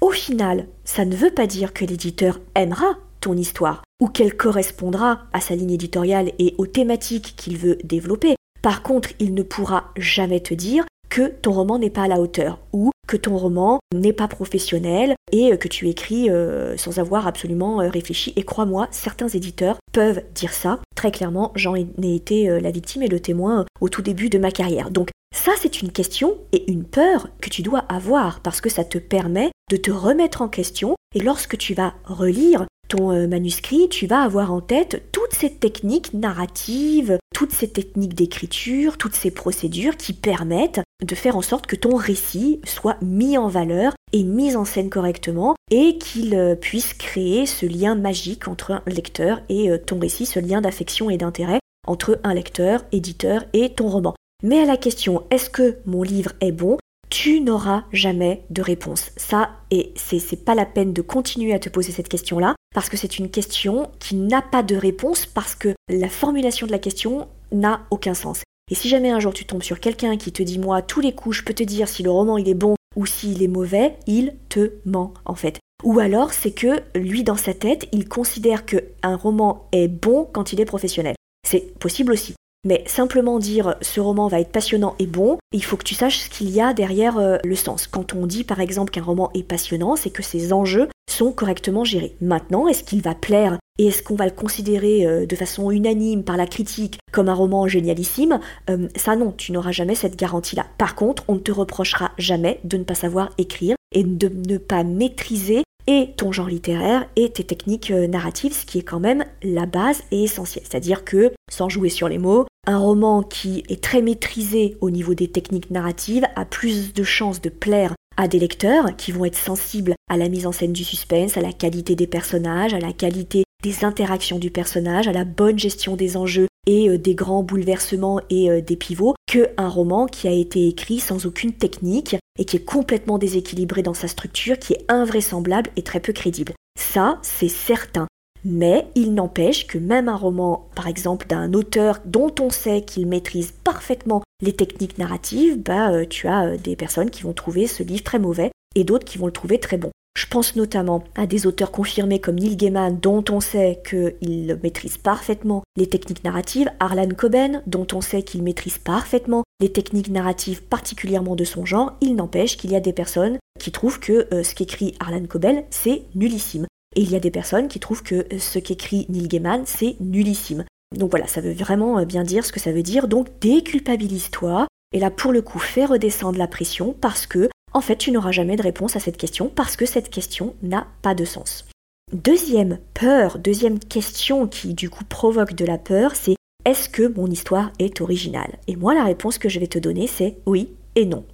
Au 0.07 0.13
final, 0.13 0.69
ça 0.85 1.05
ne 1.05 1.17
veut 1.17 1.33
pas 1.33 1.49
dire 1.49 1.73
que 1.73 1.85
l'éditeur 1.85 2.39
aimera 2.55 2.95
ton 3.21 3.37
histoire 3.37 3.83
ou 4.01 4.07
qu'elle 4.07 4.37
correspondra 4.37 5.23
à 5.33 5.41
sa 5.41 5.57
ligne 5.57 5.73
éditoriale 5.73 6.31
et 6.39 6.55
aux 6.59 6.67
thématiques 6.69 7.35
qu'il 7.37 7.59
veut 7.59 7.77
développer. 7.83 8.37
Par 8.63 8.85
contre, 8.85 9.09
il 9.19 9.35
ne 9.35 9.43
pourra 9.43 9.91
jamais 9.97 10.39
te 10.39 10.55
dire 10.55 10.85
que 11.09 11.27
ton 11.27 11.51
roman 11.51 11.81
n'est 11.81 11.91
pas 11.91 12.05
à 12.05 12.09
la 12.09 12.21
hauteur 12.21 12.61
ou 12.73 12.93
que 13.09 13.17
ton 13.17 13.37
roman 13.37 13.81
n'est 13.93 14.13
pas 14.13 14.29
professionnel 14.29 15.17
et 15.33 15.59
que 15.59 15.67
tu 15.67 15.89
écris 15.89 16.31
euh, 16.31 16.77
sans 16.77 17.01
avoir 17.01 17.27
absolument 17.27 17.81
euh, 17.81 17.89
réfléchi. 17.89 18.33
Et 18.37 18.45
crois-moi, 18.45 18.87
certains 18.93 19.29
éditeurs 19.29 19.79
peuvent 19.93 20.23
dire 20.37 20.53
ça. 20.53 20.79
Très 20.95 21.11
clairement, 21.11 21.51
j'en 21.57 21.75
ai 21.75 22.15
été 22.15 22.49
euh, 22.49 22.61
la 22.61 22.71
victime 22.71 23.03
et 23.03 23.09
le 23.09 23.19
témoin 23.19 23.67
au 23.81 23.89
tout 23.89 24.03
début 24.03 24.29
de 24.29 24.39
ma 24.39 24.53
carrière. 24.53 24.93
Donc 24.93 25.11
ça, 25.35 25.51
c'est 25.61 25.83
une 25.83 25.91
question 25.91 26.39
et 26.53 26.71
une 26.71 26.85
peur 26.85 27.29
que 27.41 27.51
tu 27.51 27.63
dois 27.63 27.81
avoir 27.89 28.39
parce 28.39 28.61
que 28.61 28.71
ça 28.71 28.85
te 28.85 28.99
permet 28.99 29.51
de 29.71 29.77
te 29.77 29.91
remettre 29.91 30.43
en 30.43 30.49
question 30.49 30.95
et 31.15 31.21
lorsque 31.21 31.59
tu 31.59 31.75
vas 31.75 31.95
relire 32.05 32.67
ton 32.89 33.11
euh, 33.11 33.27
manuscrit, 33.27 33.89
tu 33.89 34.07
vas 34.07 34.23
avoir 34.23 34.53
en 34.53 34.61
tête 34.61 35.11
toutes 35.11 35.33
ces 35.33 35.53
techniques 35.53 36.15
narratives, 36.15 37.19
toutes 37.35 37.53
ces 37.53 37.69
techniques 37.69 38.15
d'écriture, 38.15 38.97
toutes 38.97 39.17
ces 39.17 39.33
procédures 39.33 39.97
qui 39.97 40.13
permettent 40.13 40.81
de 41.05 41.15
faire 41.17 41.37
en 41.37 41.43
sorte 41.43 41.67
que 41.67 41.75
ton 41.75 41.97
récit 41.97 42.61
soit 42.65 42.97
mis 43.03 43.37
en 43.37 43.49
valeur 43.49 43.95
et 44.13 44.23
mis 44.23 44.55
en 44.55 44.65
scène 44.65 44.89
correctement 44.89 45.57
et 45.71 45.99
qu'il 45.99 46.35
euh, 46.37 46.55
puisse 46.55 46.95
créer 46.95 47.45
ce 47.45 47.67
lien 47.67 47.97
magique 47.97 48.47
entre 48.47 48.71
un 48.71 48.83
lecteur 48.87 49.41
et 49.49 49.71
euh, 49.71 49.79
ton 49.79 49.99
récit, 49.99 50.27
ce 50.27 50.39
lien 50.39 50.61
d'affection 50.61 51.11
et 51.11 51.17
d'intérêt 51.17 51.59
entre 51.89 52.21
un 52.25 52.35
lecteur, 52.35 52.85
éditeur 52.93 53.45
et 53.53 53.75
ton 53.75 53.89
roman. 53.89 54.15
Mais 54.45 54.61
à 54.61 54.65
la 54.65 54.77
question 54.77 55.25
est-ce 55.31 55.51
que 55.51 55.79
mon 55.87 56.03
livre 56.03 56.33
est 56.41 56.53
bon? 56.53 56.79
Tu 57.09 57.41
n'auras 57.41 57.85
jamais 57.93 58.43
de 58.51 58.63
réponse. 58.63 59.11
Ça, 59.17 59.51
et 59.71 59.93
c'est 59.97 60.45
pas 60.45 60.55
la 60.55 60.67
peine 60.67 60.93
de 60.93 61.03
continuer 61.03 61.53
à 61.55 61.59
te 61.59 61.69
poser 61.69 61.93
cette 61.93 62.09
question-là, 62.09 62.55
parce 62.75 62.89
que 62.89 62.97
c'est 62.97 63.19
une 63.19 63.31
question 63.31 63.91
qui 63.99 64.17
n'a 64.17 64.43
pas 64.43 64.63
de 64.63 64.77
réponse, 64.77 65.27
parce 65.27 65.55
que 65.55 65.75
la 65.89 66.09
formulation 66.09 66.67
de 66.67 66.73
la 66.73 66.79
question 66.79 67.29
n'a 67.53 67.81
aucun 67.91 68.15
sens. 68.15 68.43
Et 68.71 68.75
si 68.75 68.89
jamais 68.89 69.11
un 69.11 69.21
jour 69.21 69.33
tu 69.33 69.45
tombes 69.45 69.63
sur 69.63 69.79
quelqu'un 69.79 70.17
qui 70.17 70.33
te 70.33 70.43
dit 70.43 70.59
moi 70.59 70.83
tous 70.83 71.01
les 71.01 71.15
coups 71.15 71.37
je 71.37 71.45
peux 71.45 71.55
te 71.55 71.63
dire 71.63 71.87
si 71.89 72.03
le 72.03 72.11
roman 72.11 72.37
il 72.37 72.49
est 72.49 72.55
bon 72.55 72.75
ou 72.97 73.07
s'il 73.07 73.41
est 73.43 73.49
mauvais, 73.49 73.95
il 74.09 74.35
te 74.49 74.73
ment 74.85 75.15
en 75.25 75.37
fait. 75.37 75.61
Ou 75.85 76.01
alors 76.01 76.33
c'est 76.33 76.51
que 76.51 76.81
lui 76.97 77.23
dans 77.23 77.37
sa 77.37 77.55
tête, 77.55 77.87
il 77.93 78.09
considère 78.09 78.67
que 78.67 78.83
un 79.05 79.15
roman 79.15 79.69
est 79.71 79.87
bon 79.87 80.29
quand 80.33 80.53
il 80.53 80.61
est 80.61 80.65
professionnel. 80.65 81.15
C'est 81.47 81.79
possible 81.79 82.13
aussi. 82.13 82.35
Mais 82.67 82.83
simplement 82.87 83.39
dire 83.39 83.77
ce 83.81 84.01
roman 84.01 84.27
va 84.27 84.41
être 84.41 84.51
passionnant 84.51 84.97
et 84.99 85.07
bon, 85.07 85.39
il 85.53 85.63
faut 85.63 85.77
que 85.77 85.85
tu 85.85 85.95
saches 85.95 86.19
ce 86.19 86.29
qu'il 86.29 86.51
y 86.51 86.61
a 86.61 86.75
derrière 86.75 87.17
euh, 87.17 87.39
le 87.45 87.55
sens. 87.55 87.87
Quand 87.87 88.13
on 88.13 88.27
dit 88.27 88.43
par 88.43 88.61
exemple 88.61 88.91
qu'un 88.91 89.05
roman 89.05 89.31
est 89.35 89.45
passionnant, 89.45 89.95
c'est 89.95 90.11
que 90.11 90.25
ses 90.25 90.53
enjeux 90.53 90.89
sont 91.09 91.31
correctement 91.31 91.85
gérés. 91.85 92.17
Maintenant, 92.21 92.67
est-ce 92.67 92.83
qu'il 92.83 93.03
va 93.03 93.15
plaire 93.15 93.59
et 93.79 93.87
est-ce 93.87 94.03
qu'on 94.03 94.17
va 94.17 94.25
le 94.25 94.33
considérer 94.33 95.07
euh, 95.07 95.27
de 95.27 95.37
façon 95.37 95.71
unanime 95.71 96.25
par 96.25 96.37
la 96.37 96.47
critique 96.47 96.99
comme 97.13 97.29
un 97.29 97.35
roman 97.35 97.69
génialissime? 97.69 98.41
Euh, 98.69 98.89
Ça 98.97 99.15
non, 99.15 99.33
tu 99.37 99.53
n'auras 99.53 99.73
jamais 99.73 99.95
cette 99.95 100.17
garantie-là. 100.17 100.67
Par 100.77 100.97
contre, 100.97 101.23
on 101.29 101.35
ne 101.35 101.41
te 101.41 101.53
reprochera 101.53 102.11
jamais 102.19 102.59
de 102.65 102.79
ne 102.79 102.85
pas 102.85 102.97
savoir 102.97 103.31
écrire 103.39 103.77
et 103.93 104.03
de 104.03 104.29
ne 104.29 104.59
pas 104.59 104.83
maîtriser 104.83 105.63
et 105.87 106.11
ton 106.17 106.33
genre 106.33 106.49
littéraire 106.49 107.09
et 107.17 107.31
tes 107.31 107.45
techniques 107.45 107.91
narratives, 107.91 108.53
ce 108.53 108.67
qui 108.67 108.79
est 108.79 108.83
quand 108.83 109.01
même 109.01 109.25
la 109.43 109.67
base 109.67 110.03
et 110.11 110.25
essentielle. 110.25 110.65
C'est-à-dire 110.69 111.05
que, 111.05 111.33
sans 111.51 111.69
jouer 111.69 111.89
sur 111.89 112.09
les 112.09 112.19
mots, 112.19 112.47
un 112.67 112.79
roman 112.79 113.23
qui 113.23 113.63
est 113.69 113.83
très 113.83 114.03
maîtrisé 114.03 114.77
au 114.81 114.91
niveau 114.91 115.15
des 115.15 115.29
techniques 115.29 115.71
narratives 115.71 116.27
a 116.35 116.45
plus 116.45 116.93
de 116.93 117.05
chances 117.05 117.41
de 117.41 117.49
plaire 117.49 117.95
à 118.17 118.29
des 118.29 118.39
lecteurs 118.39 118.97
qui 118.97 119.13
vont 119.13 119.25
être 119.25 119.37
sensibles 119.37 119.95
à 120.09 120.17
la 120.17 120.29
mise 120.29 120.47
en 120.47 120.53
scène 120.53 120.73
du 120.73 120.85
suspense, 120.85 121.37
à 121.37 121.43
la 121.43 121.53
qualité 121.53 121.95
des 121.95 122.07
personnages, 122.07 122.75
à 122.75 122.81
la 122.81 122.93
qualité 122.93 123.45
des 123.63 123.85
interactions 123.85 124.39
du 124.39 124.51
personnage, 124.51 125.09
à 125.09 125.13
la 125.13 125.25
bonne 125.25 125.59
gestion 125.59 125.97
des 125.97 126.17
enjeux 126.17 126.49
et 126.67 126.89
euh, 126.89 126.99
des 126.99 127.15
grands 127.15 127.43
bouleversements 127.43 128.21
et 128.31 128.51
euh, 128.51 128.61
des 128.61 128.77
pivots, 128.77 129.15
qu'un 129.27 129.69
roman 129.69 130.07
qui 130.07 130.29
a 130.29 130.33
été 130.33 130.69
écrit 130.69 131.01
sans 131.01 131.27
aucune 131.27 131.53
technique 131.53 132.17
et 132.39 132.45
qui 132.45 132.57
est 132.57 132.65
complètement 132.65 133.19
déséquilibré 133.19 133.83
dans 133.83 133.95
sa 133.95 134.09
structure, 134.09 134.59
qui 134.59 134.75
est 134.75 134.85
invraisemblable 134.89 135.71
et 135.77 135.83
très 135.83 136.01
peu 136.01 136.13
crédible. 136.13 136.53
Ça, 136.79 137.19
c'est 137.23 137.49
certain. 137.49 138.07
Mais 138.45 138.87
il 138.95 139.15
n'empêche 139.15 139.67
que 139.67 139.79
même 139.79 140.09
un 140.09 140.17
roman, 140.17 140.69
par 140.77 140.87
exemple, 140.87 141.27
d'un 141.27 141.53
auteur 141.53 141.99
dont 142.05 142.33
on 142.41 142.51
sait 142.51 142.83
qu'il 142.83 143.07
maîtrise 143.07 143.53
parfaitement 143.65 144.23
les 144.41 144.53
techniques 144.53 144.99
narratives, 144.99 145.61
bah, 145.61 145.91
euh, 145.91 146.05
tu 146.09 146.29
as 146.29 146.47
euh, 146.47 146.57
des 146.57 146.77
personnes 146.77 147.11
qui 147.11 147.23
vont 147.23 147.33
trouver 147.33 147.67
ce 147.67 147.83
livre 147.83 148.05
très 148.05 148.19
mauvais 148.19 148.51
et 148.75 148.85
d'autres 148.85 149.05
qui 149.05 149.19
vont 149.19 149.27
le 149.27 149.33
trouver 149.33 149.59
très 149.59 149.79
bon. 149.79 149.91
Je 150.17 150.25
pense 150.27 150.57
notamment 150.57 151.05
à 151.15 151.27
des 151.27 151.47
auteurs 151.47 151.71
confirmés 151.71 152.21
comme 152.21 152.37
Neil 152.37 152.57
Gaiman, 152.57 152.99
dont 152.99 153.23
on 153.31 153.41
sait 153.41 153.83
qu'il 153.87 154.59
maîtrise 154.63 154.97
parfaitement 154.97 155.63
les 155.77 155.89
techniques 155.89 156.25
narratives, 156.25 156.71
Arlan 156.81 157.11
Coben, 157.11 157.63
dont 157.67 157.87
on 157.93 158.01
sait 158.01 158.23
qu'il 158.23 158.43
maîtrise 158.43 158.79
parfaitement 158.79 159.45
les 159.61 159.71
techniques 159.71 160.09
narratives 160.09 160.63
particulièrement 160.63 161.37
de 161.37 161.45
son 161.45 161.67
genre, 161.67 161.99
il 162.01 162.17
n'empêche 162.17 162.57
qu'il 162.57 162.73
y 162.73 162.77
a 162.77 162.81
des 162.81 162.95
personnes 162.95 163.37
qui 163.59 163.73
trouvent 163.73 164.01
que 164.01 164.27
euh, 164.33 164.43
ce 164.43 164.55
qu'écrit 164.55 164.95
Arlan 165.01 165.27
Coben, 165.27 165.65
c'est 165.69 166.05
nullissime. 166.15 166.67
Et 166.95 167.03
il 167.03 167.11
y 167.11 167.17
a 167.17 167.21
des 167.21 167.31
personnes 167.31 167.69
qui 167.69 167.79
trouvent 167.79 168.03
que 168.03 168.27
ce 168.39 168.59
qu'écrit 168.59 169.05
Neil 169.11 169.29
Gaiman, 169.29 169.65
c'est 169.67 169.97
nullissime. 170.01 170.65
Donc 170.97 171.11
voilà, 171.11 171.27
ça 171.27 171.43
veut 171.43 171.53
vraiment 171.53 171.99
euh, 171.99 172.07
bien 172.07 172.25
dire 172.25 172.47
ce 172.47 172.53
que 172.53 172.61
ça 172.61 172.73
veut 172.73 172.83
dire. 172.83 173.07
Donc 173.07 173.29
déculpabilise-toi. 173.41 174.67
Et 174.93 174.99
là, 174.99 175.11
pour 175.11 175.33
le 175.33 175.43
coup, 175.43 175.59
fais 175.59 175.85
redescendre 175.85 176.39
la 176.39 176.47
pression 176.47 176.95
parce 176.99 177.27
que, 177.27 177.51
en 177.77 177.83
fait, 177.83 177.97
tu 177.97 178.11
n'auras 178.11 178.33
jamais 178.33 178.57
de 178.57 178.63
réponse 178.63 178.97
à 178.97 179.01
cette 179.01 179.19
question 179.19 179.51
parce 179.55 179.77
que 179.77 179.85
cette 179.85 180.09
question 180.09 180.55
n'a 180.63 180.87
pas 181.03 181.15
de 181.15 181.27
sens. 181.27 181.67
Deuxième 182.11 182.79
peur, 182.95 183.39
deuxième 183.39 183.79
question 183.79 184.47
qui 184.47 184.73
du 184.73 184.89
coup 184.89 185.05
provoque 185.05 185.53
de 185.53 185.67
la 185.67 185.77
peur, 185.77 186.15
c'est 186.15 186.37
est-ce 186.65 186.89
que 186.89 187.07
mon 187.07 187.31
histoire 187.31 187.71
est 187.79 188.01
originale? 188.01 188.57
Et 188.67 188.77
moi, 188.77 188.95
la 188.95 189.05
réponse 189.05 189.37
que 189.37 189.51
je 189.51 189.61
vais 189.61 189.67
te 189.67 189.79
donner, 189.79 190.07
c'est 190.07 190.39
oui 190.47 190.71
et 190.95 191.05
non. 191.05 191.27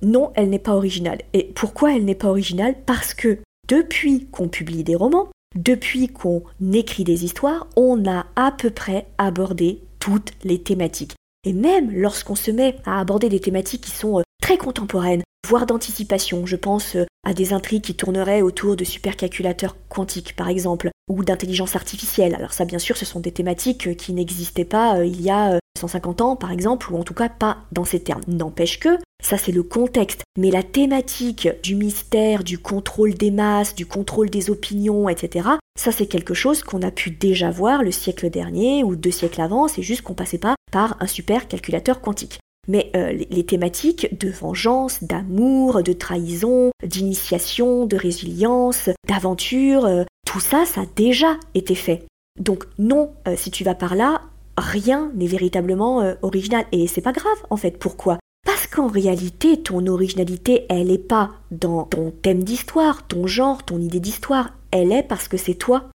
Non, 0.00 0.32
elle 0.36 0.48
n'est 0.48 0.58
pas 0.58 0.74
originale. 0.74 1.20
Et 1.34 1.52
pourquoi 1.54 1.94
elle 1.94 2.06
n'est 2.06 2.14
pas 2.14 2.30
originale? 2.30 2.76
Parce 2.86 3.12
que 3.12 3.38
depuis 3.68 4.24
qu'on 4.28 4.48
publie 4.48 4.84
des 4.84 4.96
romans, 4.96 5.28
depuis 5.54 6.08
qu'on 6.08 6.44
écrit 6.72 7.04
des 7.04 7.26
histoires, 7.26 7.66
on 7.76 8.08
a 8.10 8.24
à 8.36 8.52
peu 8.52 8.70
près 8.70 9.06
abordé 9.18 9.82
toutes 9.98 10.32
les 10.44 10.62
thématiques. 10.62 11.12
Et 11.44 11.52
même 11.52 11.90
lorsqu'on 11.90 12.36
se 12.36 12.50
met 12.50 12.76
à 12.86 13.00
aborder 13.00 13.28
des 13.28 13.40
thématiques 13.40 13.82
qui 13.82 13.90
sont 13.90 14.20
euh, 14.20 14.22
très 14.40 14.56
contemporaines, 14.56 15.22
voire 15.48 15.66
d'anticipation, 15.66 16.46
je 16.46 16.56
pense 16.56 16.96
euh, 16.96 17.06
à 17.24 17.34
des 17.34 17.52
intrigues 17.52 17.82
qui 17.82 17.94
tourneraient 17.94 18.42
autour 18.42 18.76
de 18.76 18.84
supercalculateurs 18.84 19.76
quantiques 19.88 20.36
par 20.36 20.48
exemple, 20.48 20.90
ou 21.08 21.24
d'intelligence 21.24 21.76
artificielle. 21.76 22.34
Alors 22.34 22.52
ça 22.52 22.64
bien 22.64 22.78
sûr 22.78 22.96
ce 22.96 23.04
sont 23.04 23.20
des 23.20 23.32
thématiques 23.32 23.88
euh, 23.88 23.94
qui 23.94 24.12
n'existaient 24.12 24.64
pas 24.64 25.04
il 25.04 25.20
y 25.20 25.30
a 25.30 25.58
150 25.78 26.20
ans 26.20 26.36
par 26.36 26.52
exemple, 26.52 26.92
ou 26.92 26.98
en 26.98 27.02
tout 27.02 27.14
cas 27.14 27.28
pas 27.28 27.58
dans 27.72 27.84
ces 27.84 28.00
termes. 28.00 28.22
N'empêche 28.28 28.78
que, 28.78 28.98
ça 29.22 29.38
c'est 29.38 29.52
le 29.52 29.62
contexte, 29.62 30.22
mais 30.38 30.50
la 30.50 30.62
thématique 30.62 31.48
du 31.62 31.74
mystère, 31.74 32.44
du 32.44 32.58
contrôle 32.58 33.14
des 33.14 33.30
masses, 33.30 33.74
du 33.74 33.86
contrôle 33.86 34.30
des 34.30 34.50
opinions, 34.50 35.08
etc., 35.08 35.48
ça 35.78 35.92
c'est 35.92 36.06
quelque 36.06 36.34
chose 36.34 36.62
qu'on 36.62 36.82
a 36.82 36.90
pu 36.90 37.10
déjà 37.10 37.50
voir 37.50 37.82
le 37.82 37.90
siècle 37.90 38.30
dernier 38.30 38.84
ou 38.84 38.96
deux 38.96 39.10
siècles 39.10 39.40
avant, 39.40 39.68
c'est 39.68 39.82
juste 39.82 40.02
qu'on 40.02 40.14
passait 40.14 40.38
pas 40.38 40.54
par 40.70 40.96
un 41.00 41.06
super 41.06 41.48
calculateur 41.48 42.00
quantique. 42.00 42.38
Mais 42.70 42.88
euh, 42.94 43.10
les, 43.30 43.44
thématiques 43.44 44.16
de 44.16 44.30
vengeance, 44.30 45.02
d'amour, 45.02 45.82
de 45.82 45.92
trahison, 45.92 46.70
d'initiation, 46.86 47.84
de 47.84 47.96
résilience, 47.96 48.90
d'aventure, 49.08 49.86
euh, 49.86 50.04
tout 50.24 50.38
ça, 50.38 50.64
ça 50.66 50.82
a 50.82 50.86
déjà 50.94 51.36
été 51.54 51.74
fait. 51.74 52.06
Donc 52.38 52.68
non, 52.78 53.10
euh, 53.26 53.34
si 53.36 53.50
tu 53.50 53.64
vas 53.64 53.74
par 53.74 53.96
là, 53.96 54.22
rien 54.56 55.10
n'est 55.16 55.26
véritablement 55.26 56.14
original. 56.22 56.64
Et 56.70 56.86
c'est 56.86 57.00
pas 57.00 57.10
grave, 57.10 57.42
en 57.50 57.56
fait. 57.56 57.76
Pourquoi? 57.76 58.20
Parce 58.46 58.68
qu'en 58.68 58.86
réalité, 58.86 59.60
ton 59.60 59.88
originalité, 59.88 60.66
elle 60.68 60.86
n'est 60.86 60.98
pas 60.98 61.32
dans 61.50 61.82
ton 61.82 62.12
thème 62.22 62.44
d'histoire, 62.44 63.04
ton 63.08 63.26
genre, 63.26 63.64
ton 63.64 63.80
idée 63.80 63.98
d'histoire. 63.98 64.50
Elle 64.70 64.92
est 64.92 65.02
parce 65.02 65.26
que 65.26 65.36
c'est 65.36 65.54
toi. 65.54 65.90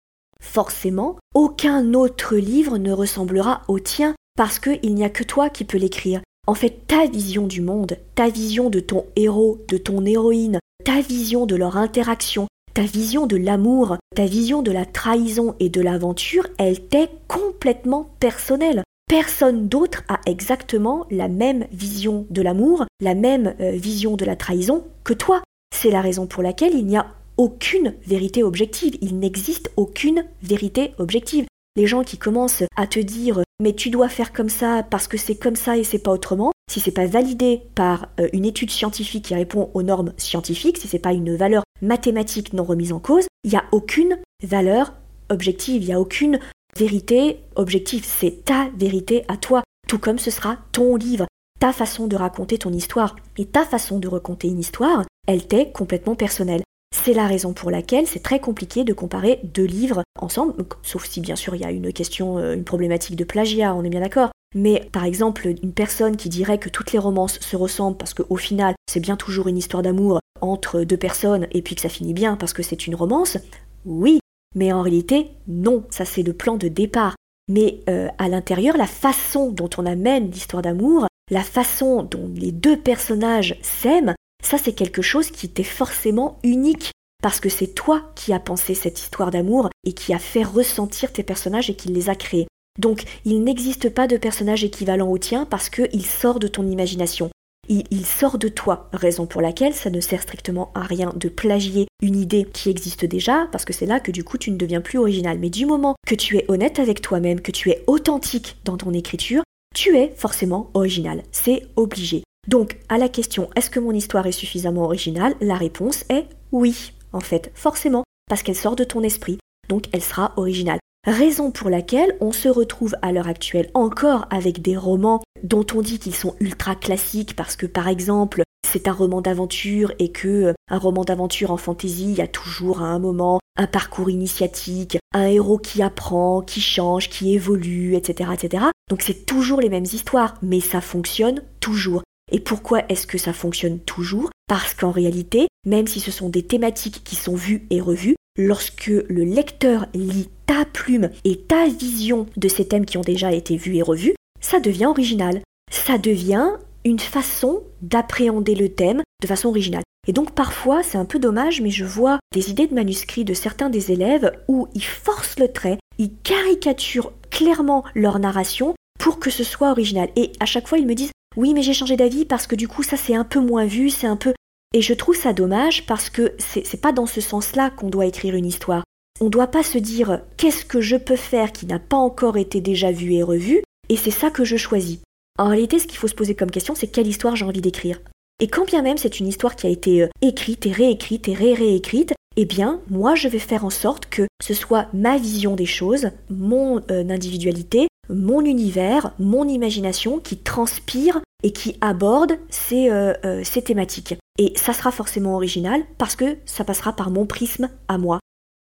Forcément, 0.40 1.16
aucun 1.34 1.94
autre 1.94 2.36
livre 2.36 2.78
ne 2.78 2.92
ressemblera 2.92 3.62
au 3.66 3.80
tien 3.80 4.14
parce 4.36 4.60
qu'il 4.60 4.94
n'y 4.94 5.04
a 5.04 5.10
que 5.10 5.24
toi 5.24 5.50
qui 5.50 5.64
peux 5.64 5.76
l'écrire. 5.76 6.20
En 6.50 6.54
fait, 6.54 6.88
ta 6.88 7.07
vision 7.07 7.47
du 7.47 7.61
monde, 7.61 7.97
ta 8.16 8.28
vision 8.28 8.71
de 8.71 8.80
ton 8.80 9.07
héros, 9.14 9.61
de 9.69 9.76
ton 9.76 10.04
héroïne, 10.04 10.59
ta 10.85 11.00
vision 11.00 11.47
de 11.47 11.54
leur 11.54 11.76
interaction, 11.76 12.49
ta 12.75 12.83
vision 12.83 13.28
de 13.28 13.37
l'amour, 13.37 13.99
ta 14.16 14.26
vision 14.26 14.61
de 14.61 14.73
la 14.73 14.85
trahison 14.85 15.54
et 15.61 15.69
de 15.69 15.80
l'aventure, 15.80 16.49
elle 16.59 16.80
t'est 16.80 17.09
complètement 17.28 18.11
personnelle. 18.19 18.83
Personne 19.09 19.69
d'autre 19.69 20.02
a 20.09 20.19
exactement 20.26 21.07
la 21.09 21.28
même 21.28 21.69
vision 21.71 22.26
de 22.30 22.42
l'amour, 22.42 22.85
la 23.00 23.14
même 23.14 23.54
euh, 23.61 23.71
vision 23.71 24.16
de 24.16 24.25
la 24.25 24.35
trahison 24.35 24.83
que 25.04 25.14
toi. 25.14 25.42
C'est 25.73 25.92
la 25.92 26.00
raison 26.00 26.26
pour 26.26 26.42
laquelle 26.42 26.75
il 26.75 26.87
n'y 26.87 26.97
a 26.97 27.14
aucune 27.37 27.95
vérité 28.04 28.42
objective. 28.42 28.99
Il 29.02 29.21
n'existe 29.21 29.71
aucune 29.76 30.25
vérité 30.42 30.95
objective. 30.99 31.47
Les 31.76 31.86
gens 31.86 32.02
qui 32.02 32.18
commencent 32.18 32.64
à 32.76 32.86
te 32.86 32.98
dire 32.98 33.42
mais 33.60 33.74
tu 33.74 33.90
dois 33.90 34.08
faire 34.08 34.32
comme 34.32 34.48
ça 34.48 34.82
parce 34.82 35.06
que 35.06 35.18
c'est 35.18 35.36
comme 35.36 35.54
ça 35.54 35.76
et 35.76 35.84
c'est 35.84 35.98
pas 35.98 36.10
autrement, 36.10 36.50
si 36.70 36.80
c'est 36.80 36.90
pas 36.90 37.06
validé 37.06 37.62
par 37.74 38.08
euh, 38.18 38.28
une 38.32 38.46
étude 38.46 38.70
scientifique 38.70 39.26
qui 39.26 39.34
répond 39.34 39.70
aux 39.74 39.82
normes 39.82 40.14
scientifiques, 40.16 40.78
si 40.78 40.88
c'est 40.88 40.98
pas 40.98 41.12
une 41.12 41.36
valeur 41.36 41.62
mathématique 41.82 42.54
non 42.54 42.64
remise 42.64 42.92
en 42.92 43.00
cause, 43.00 43.26
il 43.44 43.50
n'y 43.50 43.56
a 43.58 43.64
aucune 43.70 44.18
valeur 44.42 44.94
objective, 45.28 45.82
il 45.82 45.86
n'y 45.86 45.92
a 45.92 46.00
aucune 46.00 46.40
vérité 46.76 47.40
objective, 47.54 48.04
c'est 48.04 48.44
ta 48.44 48.70
vérité 48.76 49.24
à 49.28 49.36
toi, 49.36 49.62
tout 49.86 49.98
comme 49.98 50.18
ce 50.18 50.30
sera 50.30 50.56
ton 50.72 50.96
livre, 50.96 51.26
ta 51.60 51.72
façon 51.72 52.06
de 52.06 52.16
raconter 52.16 52.58
ton 52.58 52.72
histoire. 52.72 53.16
Et 53.36 53.44
ta 53.44 53.64
façon 53.64 53.98
de 53.98 54.08
raconter 54.08 54.48
une 54.48 54.58
histoire, 54.58 55.04
elle 55.26 55.46
t'est 55.46 55.70
complètement 55.70 56.14
personnelle. 56.14 56.62
C'est 56.92 57.14
la 57.14 57.26
raison 57.26 57.52
pour 57.52 57.70
laquelle 57.70 58.06
c'est 58.06 58.23
très 58.23 58.40
compliqué 58.40 58.85
de 58.85 58.92
comparer 58.92 59.40
deux 59.42 59.64
livres 59.64 60.02
ensemble, 60.18 60.54
sauf 60.82 61.06
si 61.06 61.20
bien 61.20 61.37
sûr 61.37 61.54
il 61.54 61.62
y 61.62 61.64
a 61.64 61.70
une 61.70 61.92
question, 61.92 62.38
euh, 62.38 62.54
une 62.54 62.64
problématique 62.64 63.16
de 63.16 63.25
plagiat, 63.25 63.75
on 63.75 63.85
est 63.85 63.90
bien 63.90 64.00
d'accord. 64.00 64.30
Mais 64.54 64.88
par 64.92 65.04
exemple, 65.04 65.47
une 65.62 65.73
personne 65.73 66.16
qui 66.16 66.28
dirait 66.28 66.59
que 66.59 66.68
toutes 66.68 66.92
les 66.92 66.99
romances 66.99 67.38
se 67.38 67.56
ressemblent 67.56 67.97
parce 67.97 68.14
qu'au 68.14 68.37
final 68.37 68.75
c'est 68.90 69.00
bien 69.00 69.16
toujours 69.16 69.47
une 69.47 69.56
histoire 69.56 69.82
d'amour 69.82 70.18
entre 70.40 70.82
deux 70.82 70.97
personnes 70.97 71.47
et 71.52 71.62
puis 71.62 71.76
que 71.76 71.80
ça 71.80 71.88
finit 71.88 72.14
bien 72.14 72.37
parce 72.37 72.52
que 72.52 72.62
c'est 72.62 72.87
une 72.87 72.97
romance, 72.97 73.38
oui, 73.85 74.18
mais 74.56 74.73
en 74.73 74.82
réalité 74.82 75.30
non, 75.47 75.85
ça 75.90 76.04
c'est 76.04 76.23
le 76.23 76.32
plan 76.32 76.56
de 76.56 76.68
départ. 76.68 77.14
Mais 77.49 77.80
euh, 77.88 78.09
à 78.18 78.28
l'intérieur, 78.28 78.76
la 78.76 78.87
façon 78.87 79.50
dont 79.50 79.70
on 79.78 79.87
amène 79.87 80.30
l'histoire 80.30 80.62
d'amour, 80.62 81.06
la 81.30 81.42
façon 81.42 82.02
dont 82.02 82.30
les 82.35 82.52
deux 82.52 82.76
personnages 82.76 83.56
s'aiment, 83.62 84.14
ça, 84.42 84.59
c'est 84.59 84.73
quelque 84.73 85.02
chose 85.02 85.30
qui 85.30 85.47
était 85.47 85.62
forcément 85.62 86.38
unique 86.42 86.90
parce 87.23 87.40
que 87.40 87.49
c'est 87.49 87.75
toi 87.75 88.11
qui 88.14 88.32
as 88.32 88.40
pensé 88.40 88.75
cette 88.75 89.00
histoire 89.00 89.30
d'amour 89.30 89.68
et 89.85 89.92
qui 89.92 90.14
a 90.14 90.18
fait 90.18 90.42
ressentir 90.42 91.12
tes 91.12 91.23
personnages 91.23 91.70
et 91.70 91.75
qui 91.75 91.88
les 91.88 92.09
a 92.09 92.14
créés. 92.14 92.47
Donc, 92.78 93.04
il 93.25 93.42
n'existe 93.42 93.90
pas 93.90 94.06
de 94.06 94.16
personnage 94.16 94.64
équivalent 94.64 95.11
au 95.11 95.18
tien 95.18 95.44
parce 95.44 95.68
qu'il 95.68 96.06
sort 96.06 96.38
de 96.38 96.49
ton 96.49 96.66
imagination. 96.66 97.30
Il, 97.68 97.85
il, 97.90 98.06
sort 98.06 98.38
de 98.38 98.49
toi, 98.49 98.88
raison 98.92 99.26
pour 99.26 99.42
laquelle 99.42 99.75
ça 99.75 99.90
ne 99.90 100.00
sert 100.00 100.23
strictement 100.23 100.73
à 100.75 100.82
rien 100.82 101.12
de 101.14 101.28
plagier 101.28 101.87
une 102.02 102.16
idée 102.16 102.47
qui 102.50 102.70
existe 102.70 103.04
déjà, 103.04 103.49
parce 103.52 103.64
que 103.64 103.73
c'est 103.73 103.87
là 103.87 104.00
que 104.00 104.11
du 104.11 104.25
coup 104.25 104.38
tu 104.38 104.50
ne 104.50 104.56
deviens 104.56 104.80
plus 104.80 104.99
original. 104.99 105.38
Mais 105.38 105.50
du 105.50 105.66
moment 105.66 105.94
que 106.06 106.14
tu 106.14 106.38
es 106.38 106.44
honnête 106.49 106.78
avec 106.78 107.02
toi-même, 107.02 107.40
que 107.40 107.52
tu 107.52 107.70
es 107.70 107.85
authentique 107.87 108.56
dans 108.64 108.76
ton 108.76 108.92
écriture, 108.92 109.42
tu 109.75 109.97
es 109.97 110.12
forcément 110.16 110.70
original. 110.75 111.23
C'est 111.30 111.66
obligé. 111.76 112.25
Donc, 112.49 112.78
à 112.88 112.99
la 112.99 113.09
question 113.09 113.50
est-ce 113.56 113.70
que 113.70 113.80
mon 113.80 113.92
histoire 113.92 114.26
est 114.26 114.32
suffisamment 114.32 114.85
originale? 114.85 115.35
La 115.40 115.54
réponse 115.54 116.04
est 116.09 116.26
oui, 116.52 116.92
en 117.12 117.20
fait, 117.20 117.50
forcément, 117.54 118.04
parce 118.28 118.42
qu'elle 118.42 118.56
sort 118.56 118.76
de 118.76 118.85
ton 118.85 119.02
esprit, 119.02 119.38
donc 119.68 119.85
elle 119.92 120.02
sera 120.02 120.32
originale. 120.37 120.80
Raison 121.06 121.50
pour 121.50 121.70
laquelle 121.70 122.16
on 122.20 122.32
se 122.32 122.49
retrouve 122.49 122.94
à 123.00 123.12
l'heure 123.12 123.28
actuelle 123.28 123.70
encore 123.73 124.26
avec 124.30 124.61
des 124.61 124.76
romans 124.76 125.23
dont 125.42 125.64
on 125.75 125.80
dit 125.80 125.99
qu'ils 125.99 126.14
sont 126.14 126.37
ultra 126.40 126.75
classiques 126.75 127.35
parce 127.37 127.56
que 127.56 127.64
par 127.64 127.88
exemple 127.88 128.42
c'est 128.70 128.87
un 128.87 128.92
roman 128.92 129.23
d'aventure 129.23 129.92
et 129.99 130.12
que 130.12 130.28
euh, 130.28 130.52
un 130.68 130.78
roman 130.78 131.04
d'aventure 131.04 131.50
en 131.50 131.56
fantasy, 131.56 132.04
il 132.04 132.18
y 132.18 132.20
a 132.20 132.28
toujours 132.28 132.82
à 132.82 132.87
un 132.87 132.99
moment 132.99 133.40
un 133.56 133.66
parcours 133.66 134.11
initiatique, 134.11 134.99
un 135.12 135.26
héros 135.26 135.59
qui 135.59 135.82
apprend, 135.82 136.40
qui 136.40 136.61
change, 136.61 137.09
qui 137.09 137.35
évolue, 137.35 137.97
etc. 137.97 138.30
etc. 138.32 138.64
Donc 138.88 139.02
c'est 139.02 139.26
toujours 139.26 139.61
les 139.61 139.68
mêmes 139.68 139.85
histoires, 139.85 140.35
mais 140.42 140.61
ça 140.61 140.80
fonctionne 140.80 141.42
toujours. 141.61 142.02
Et 142.30 142.40
pourquoi 142.40 142.82
est-ce 142.88 143.06
que 143.06 143.18
ça 143.18 143.32
fonctionne 143.32 143.78
toujours? 143.78 144.30
Parce 144.49 144.75
qu'en 144.75 144.90
réalité, 144.90 145.49
même 145.66 145.87
si 145.87 146.00
ce 146.00 146.10
sont 146.10 146.28
des 146.28 146.42
thématiques 146.42 147.02
qui 147.04 147.16
sont 147.16 147.34
vues 147.34 147.66
et 147.70 147.80
revues, 147.80 148.16
lorsque 148.37 148.87
le 148.87 149.25
lecteur 149.25 149.87
lit 149.94 150.28
ta 150.46 150.64
plume 150.64 151.10
et 151.25 151.37
ta 151.37 151.66
vision 151.66 152.26
de 152.37 152.49
ces 152.49 152.66
thèmes 152.66 152.87
qui 152.87 152.99
ont 152.99 153.02
déjà 153.02 153.32
été 153.32 153.56
vus 153.56 153.76
et 153.76 153.82
revus, 153.82 154.14
ça 154.40 154.60
devient 154.60 154.87
original. 154.87 155.40
Ça 155.70 155.99
devient 155.99 156.50
une 156.84 156.99
façon 156.99 157.62
d'appréhender 157.82 158.54
le 158.54 158.68
thème 158.68 159.02
de 159.22 159.26
façon 159.26 159.49
originale. 159.49 159.82
Et 160.08 160.12
donc 160.12 160.32
parfois, 160.32 160.82
c'est 160.82 160.99
un 160.99 161.04
peu 161.04 161.18
dommage, 161.18 161.60
mais 161.60 161.70
je 161.70 161.84
vois 161.84 162.18
des 162.32 162.50
idées 162.50 162.66
de 162.66 162.75
manuscrits 162.75 163.25
de 163.25 163.34
certains 163.34 163.68
des 163.68 163.92
élèves 163.92 164.32
où 164.49 164.66
ils 164.75 164.84
forcent 164.84 165.38
le 165.38 165.52
trait, 165.52 165.78
ils 165.99 166.14
caricaturent 166.22 167.12
clairement 167.30 167.84
leur 167.94 168.18
narration 168.18 168.75
pour 168.99 169.18
que 169.18 169.30
ce 169.30 169.44
soit 169.44 169.70
original. 169.70 170.08
Et 170.16 170.32
à 170.40 170.46
chaque 170.46 170.68
fois, 170.68 170.78
ils 170.78 170.87
me 170.87 170.94
disent 170.94 171.12
oui, 171.40 171.54
mais 171.54 171.62
j'ai 171.62 171.73
changé 171.73 171.97
d'avis 171.97 172.26
parce 172.26 172.47
que 172.47 172.54
du 172.54 172.68
coup, 172.68 172.82
ça 172.82 172.99
c'est 172.99 173.14
un 173.14 173.25
peu 173.25 173.40
moins 173.40 173.64
vu, 173.64 173.88
c'est 173.88 174.06
un 174.06 174.16
peu. 174.16 174.35
Et 174.75 174.82
je 174.82 174.92
trouve 174.92 175.16
ça 175.16 175.32
dommage 175.32 175.87
parce 175.87 176.11
que 176.11 176.35
c'est 176.38 176.80
pas 176.82 176.92
dans 176.92 177.06
ce 177.06 177.23
sens-là 177.23 177.70
qu'on 177.70 177.88
doit 177.88 178.04
écrire 178.04 178.35
une 178.35 178.44
histoire. 178.44 178.85
On 179.23 179.25
ne 179.25 179.30
doit 179.30 179.47
pas 179.47 179.62
se 179.62 179.78
dire 179.78 180.20
qu'est-ce 180.37 180.66
que 180.66 180.82
je 180.82 180.97
peux 180.97 181.16
faire 181.16 181.50
qui 181.50 181.64
n'a 181.64 181.78
pas 181.78 181.97
encore 181.97 182.37
été 182.37 182.61
déjà 182.61 182.92
vu 182.92 183.14
et 183.14 183.23
revu, 183.23 183.62
et 183.88 183.97
c'est 183.97 184.11
ça 184.11 184.30
que 184.30 184.44
je 184.44 184.59
choisis. 184.59 184.99
En 185.38 185.49
réalité, 185.49 185.78
ce 185.78 185.87
qu'il 185.87 185.97
faut 185.97 186.09
se 186.09 186.14
poser 186.14 186.35
comme 186.35 186.50
question, 186.50 186.75
c'est 186.75 186.88
quelle 186.88 187.06
histoire 187.06 187.37
j'ai 187.37 187.47
envie 187.47 187.62
d'écrire. 187.62 188.00
Et 188.38 188.49
quand 188.49 188.66
bien 188.66 188.82
même 188.82 188.99
c'est 188.99 189.18
une 189.18 189.26
histoire 189.26 189.56
qui 189.56 189.66
a 189.66 189.70
été 189.70 190.02
euh, 190.02 190.09
écrite 190.20 190.66
et 190.66 190.73
réécrite 190.73 191.26
et 191.28 191.35
ré-réécrite, 191.35 192.12
eh 192.37 192.44
bien, 192.44 192.80
moi, 192.90 193.14
je 193.14 193.28
vais 193.28 193.38
faire 193.38 193.64
en 193.64 193.70
sorte 193.70 194.06
que 194.06 194.26
ce 194.42 194.54
soit 194.54 194.88
ma 194.92 195.16
vision 195.16 195.56
des 195.56 195.66
choses, 195.66 196.11
mon 196.28 196.80
euh, 196.90 197.09
individualité, 197.09 197.88
mon 198.11 198.45
univers, 198.45 199.12
mon 199.19 199.47
imagination 199.49 200.19
qui 200.19 200.38
transpire 200.38 201.21
et 201.43 201.52
qui 201.52 201.76
aborde 201.81 202.33
euh, 202.73 203.14
euh, 203.25 203.40
ces, 203.45 203.62
thématiques. 203.62 204.17
Et 204.38 204.52
ça 204.57 204.73
sera 204.73 204.90
forcément 204.90 205.35
original 205.35 205.83
parce 205.99 206.17
que 206.17 206.37
ça 206.45 206.64
passera 206.64 206.93
par 206.93 207.11
mon 207.11 207.26
prisme 207.26 207.71
à 207.88 207.99
moi. 207.99 208.19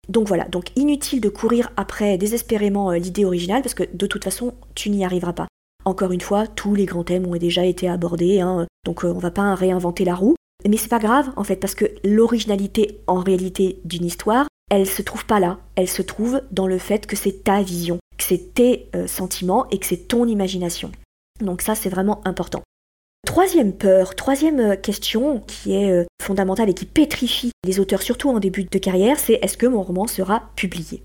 Donc 0.08 0.26
voilà, 0.28 0.44
donc 0.44 0.70
inutile 0.76 1.20
de 1.20 1.28
courir 1.28 1.70
après 1.76 2.18
désespérément 2.18 2.90
euh, 2.90 2.98
l'idée 2.98 3.24
originale 3.24 3.62
parce 3.62 3.74
que 3.74 3.84
de 3.92 4.06
toute 4.06 4.24
façon, 4.24 4.54
tu 4.74 4.90
n'y 4.90 5.04
arriveras 5.04 5.32
pas. 5.32 5.48
Encore 5.84 6.12
une 6.12 6.20
fois, 6.20 6.46
tous 6.46 6.74
les 6.74 6.84
grands 6.84 7.04
thèmes 7.04 7.26
ont 7.26 7.36
déjà 7.36 7.64
été 7.64 7.88
abordés, 7.88 8.40
hein, 8.40 8.66
donc 8.84 9.04
on 9.04 9.18
va 9.18 9.30
pas 9.30 9.54
réinventer 9.54 10.04
la 10.04 10.14
roue. 10.14 10.34
Mais 10.68 10.76
c'est 10.76 10.90
pas 10.90 10.98
grave 10.98 11.30
en 11.36 11.44
fait 11.44 11.56
parce 11.56 11.74
que 11.74 11.86
l'originalité 12.04 13.00
en 13.06 13.20
réalité 13.20 13.80
d'une 13.84 14.04
histoire, 14.04 14.46
elle 14.70 14.86
se 14.86 15.00
trouve 15.00 15.24
pas 15.24 15.40
là, 15.40 15.58
elle 15.74 15.88
se 15.88 16.02
trouve 16.02 16.42
dans 16.50 16.66
le 16.66 16.78
fait 16.78 17.06
que 17.06 17.16
c'est 17.16 17.44
ta 17.44 17.62
vision, 17.62 17.98
que 18.20 18.26
c'est 18.26 18.54
tes 18.54 18.88
euh, 18.94 19.06
sentiments 19.06 19.66
et 19.70 19.78
que 19.78 19.86
c'est 19.86 20.08
ton 20.08 20.26
imagination. 20.26 20.92
Donc 21.40 21.62
ça, 21.62 21.74
c'est 21.74 21.88
vraiment 21.88 22.20
important. 22.26 22.62
Troisième 23.26 23.72
peur, 23.72 24.14
troisième 24.14 24.60
euh, 24.60 24.76
question 24.76 25.40
qui 25.46 25.72
est 25.72 25.90
euh, 25.90 26.04
fondamentale 26.22 26.68
et 26.68 26.74
qui 26.74 26.84
pétrifie 26.84 27.52
les 27.66 27.80
auteurs, 27.80 28.02
surtout 28.02 28.28
en 28.28 28.38
début 28.38 28.64
de 28.64 28.78
carrière, 28.78 29.18
c'est 29.18 29.38
est-ce 29.42 29.56
que 29.56 29.66
mon 29.66 29.82
roman 29.82 30.06
sera 30.06 30.50
publié? 30.54 31.02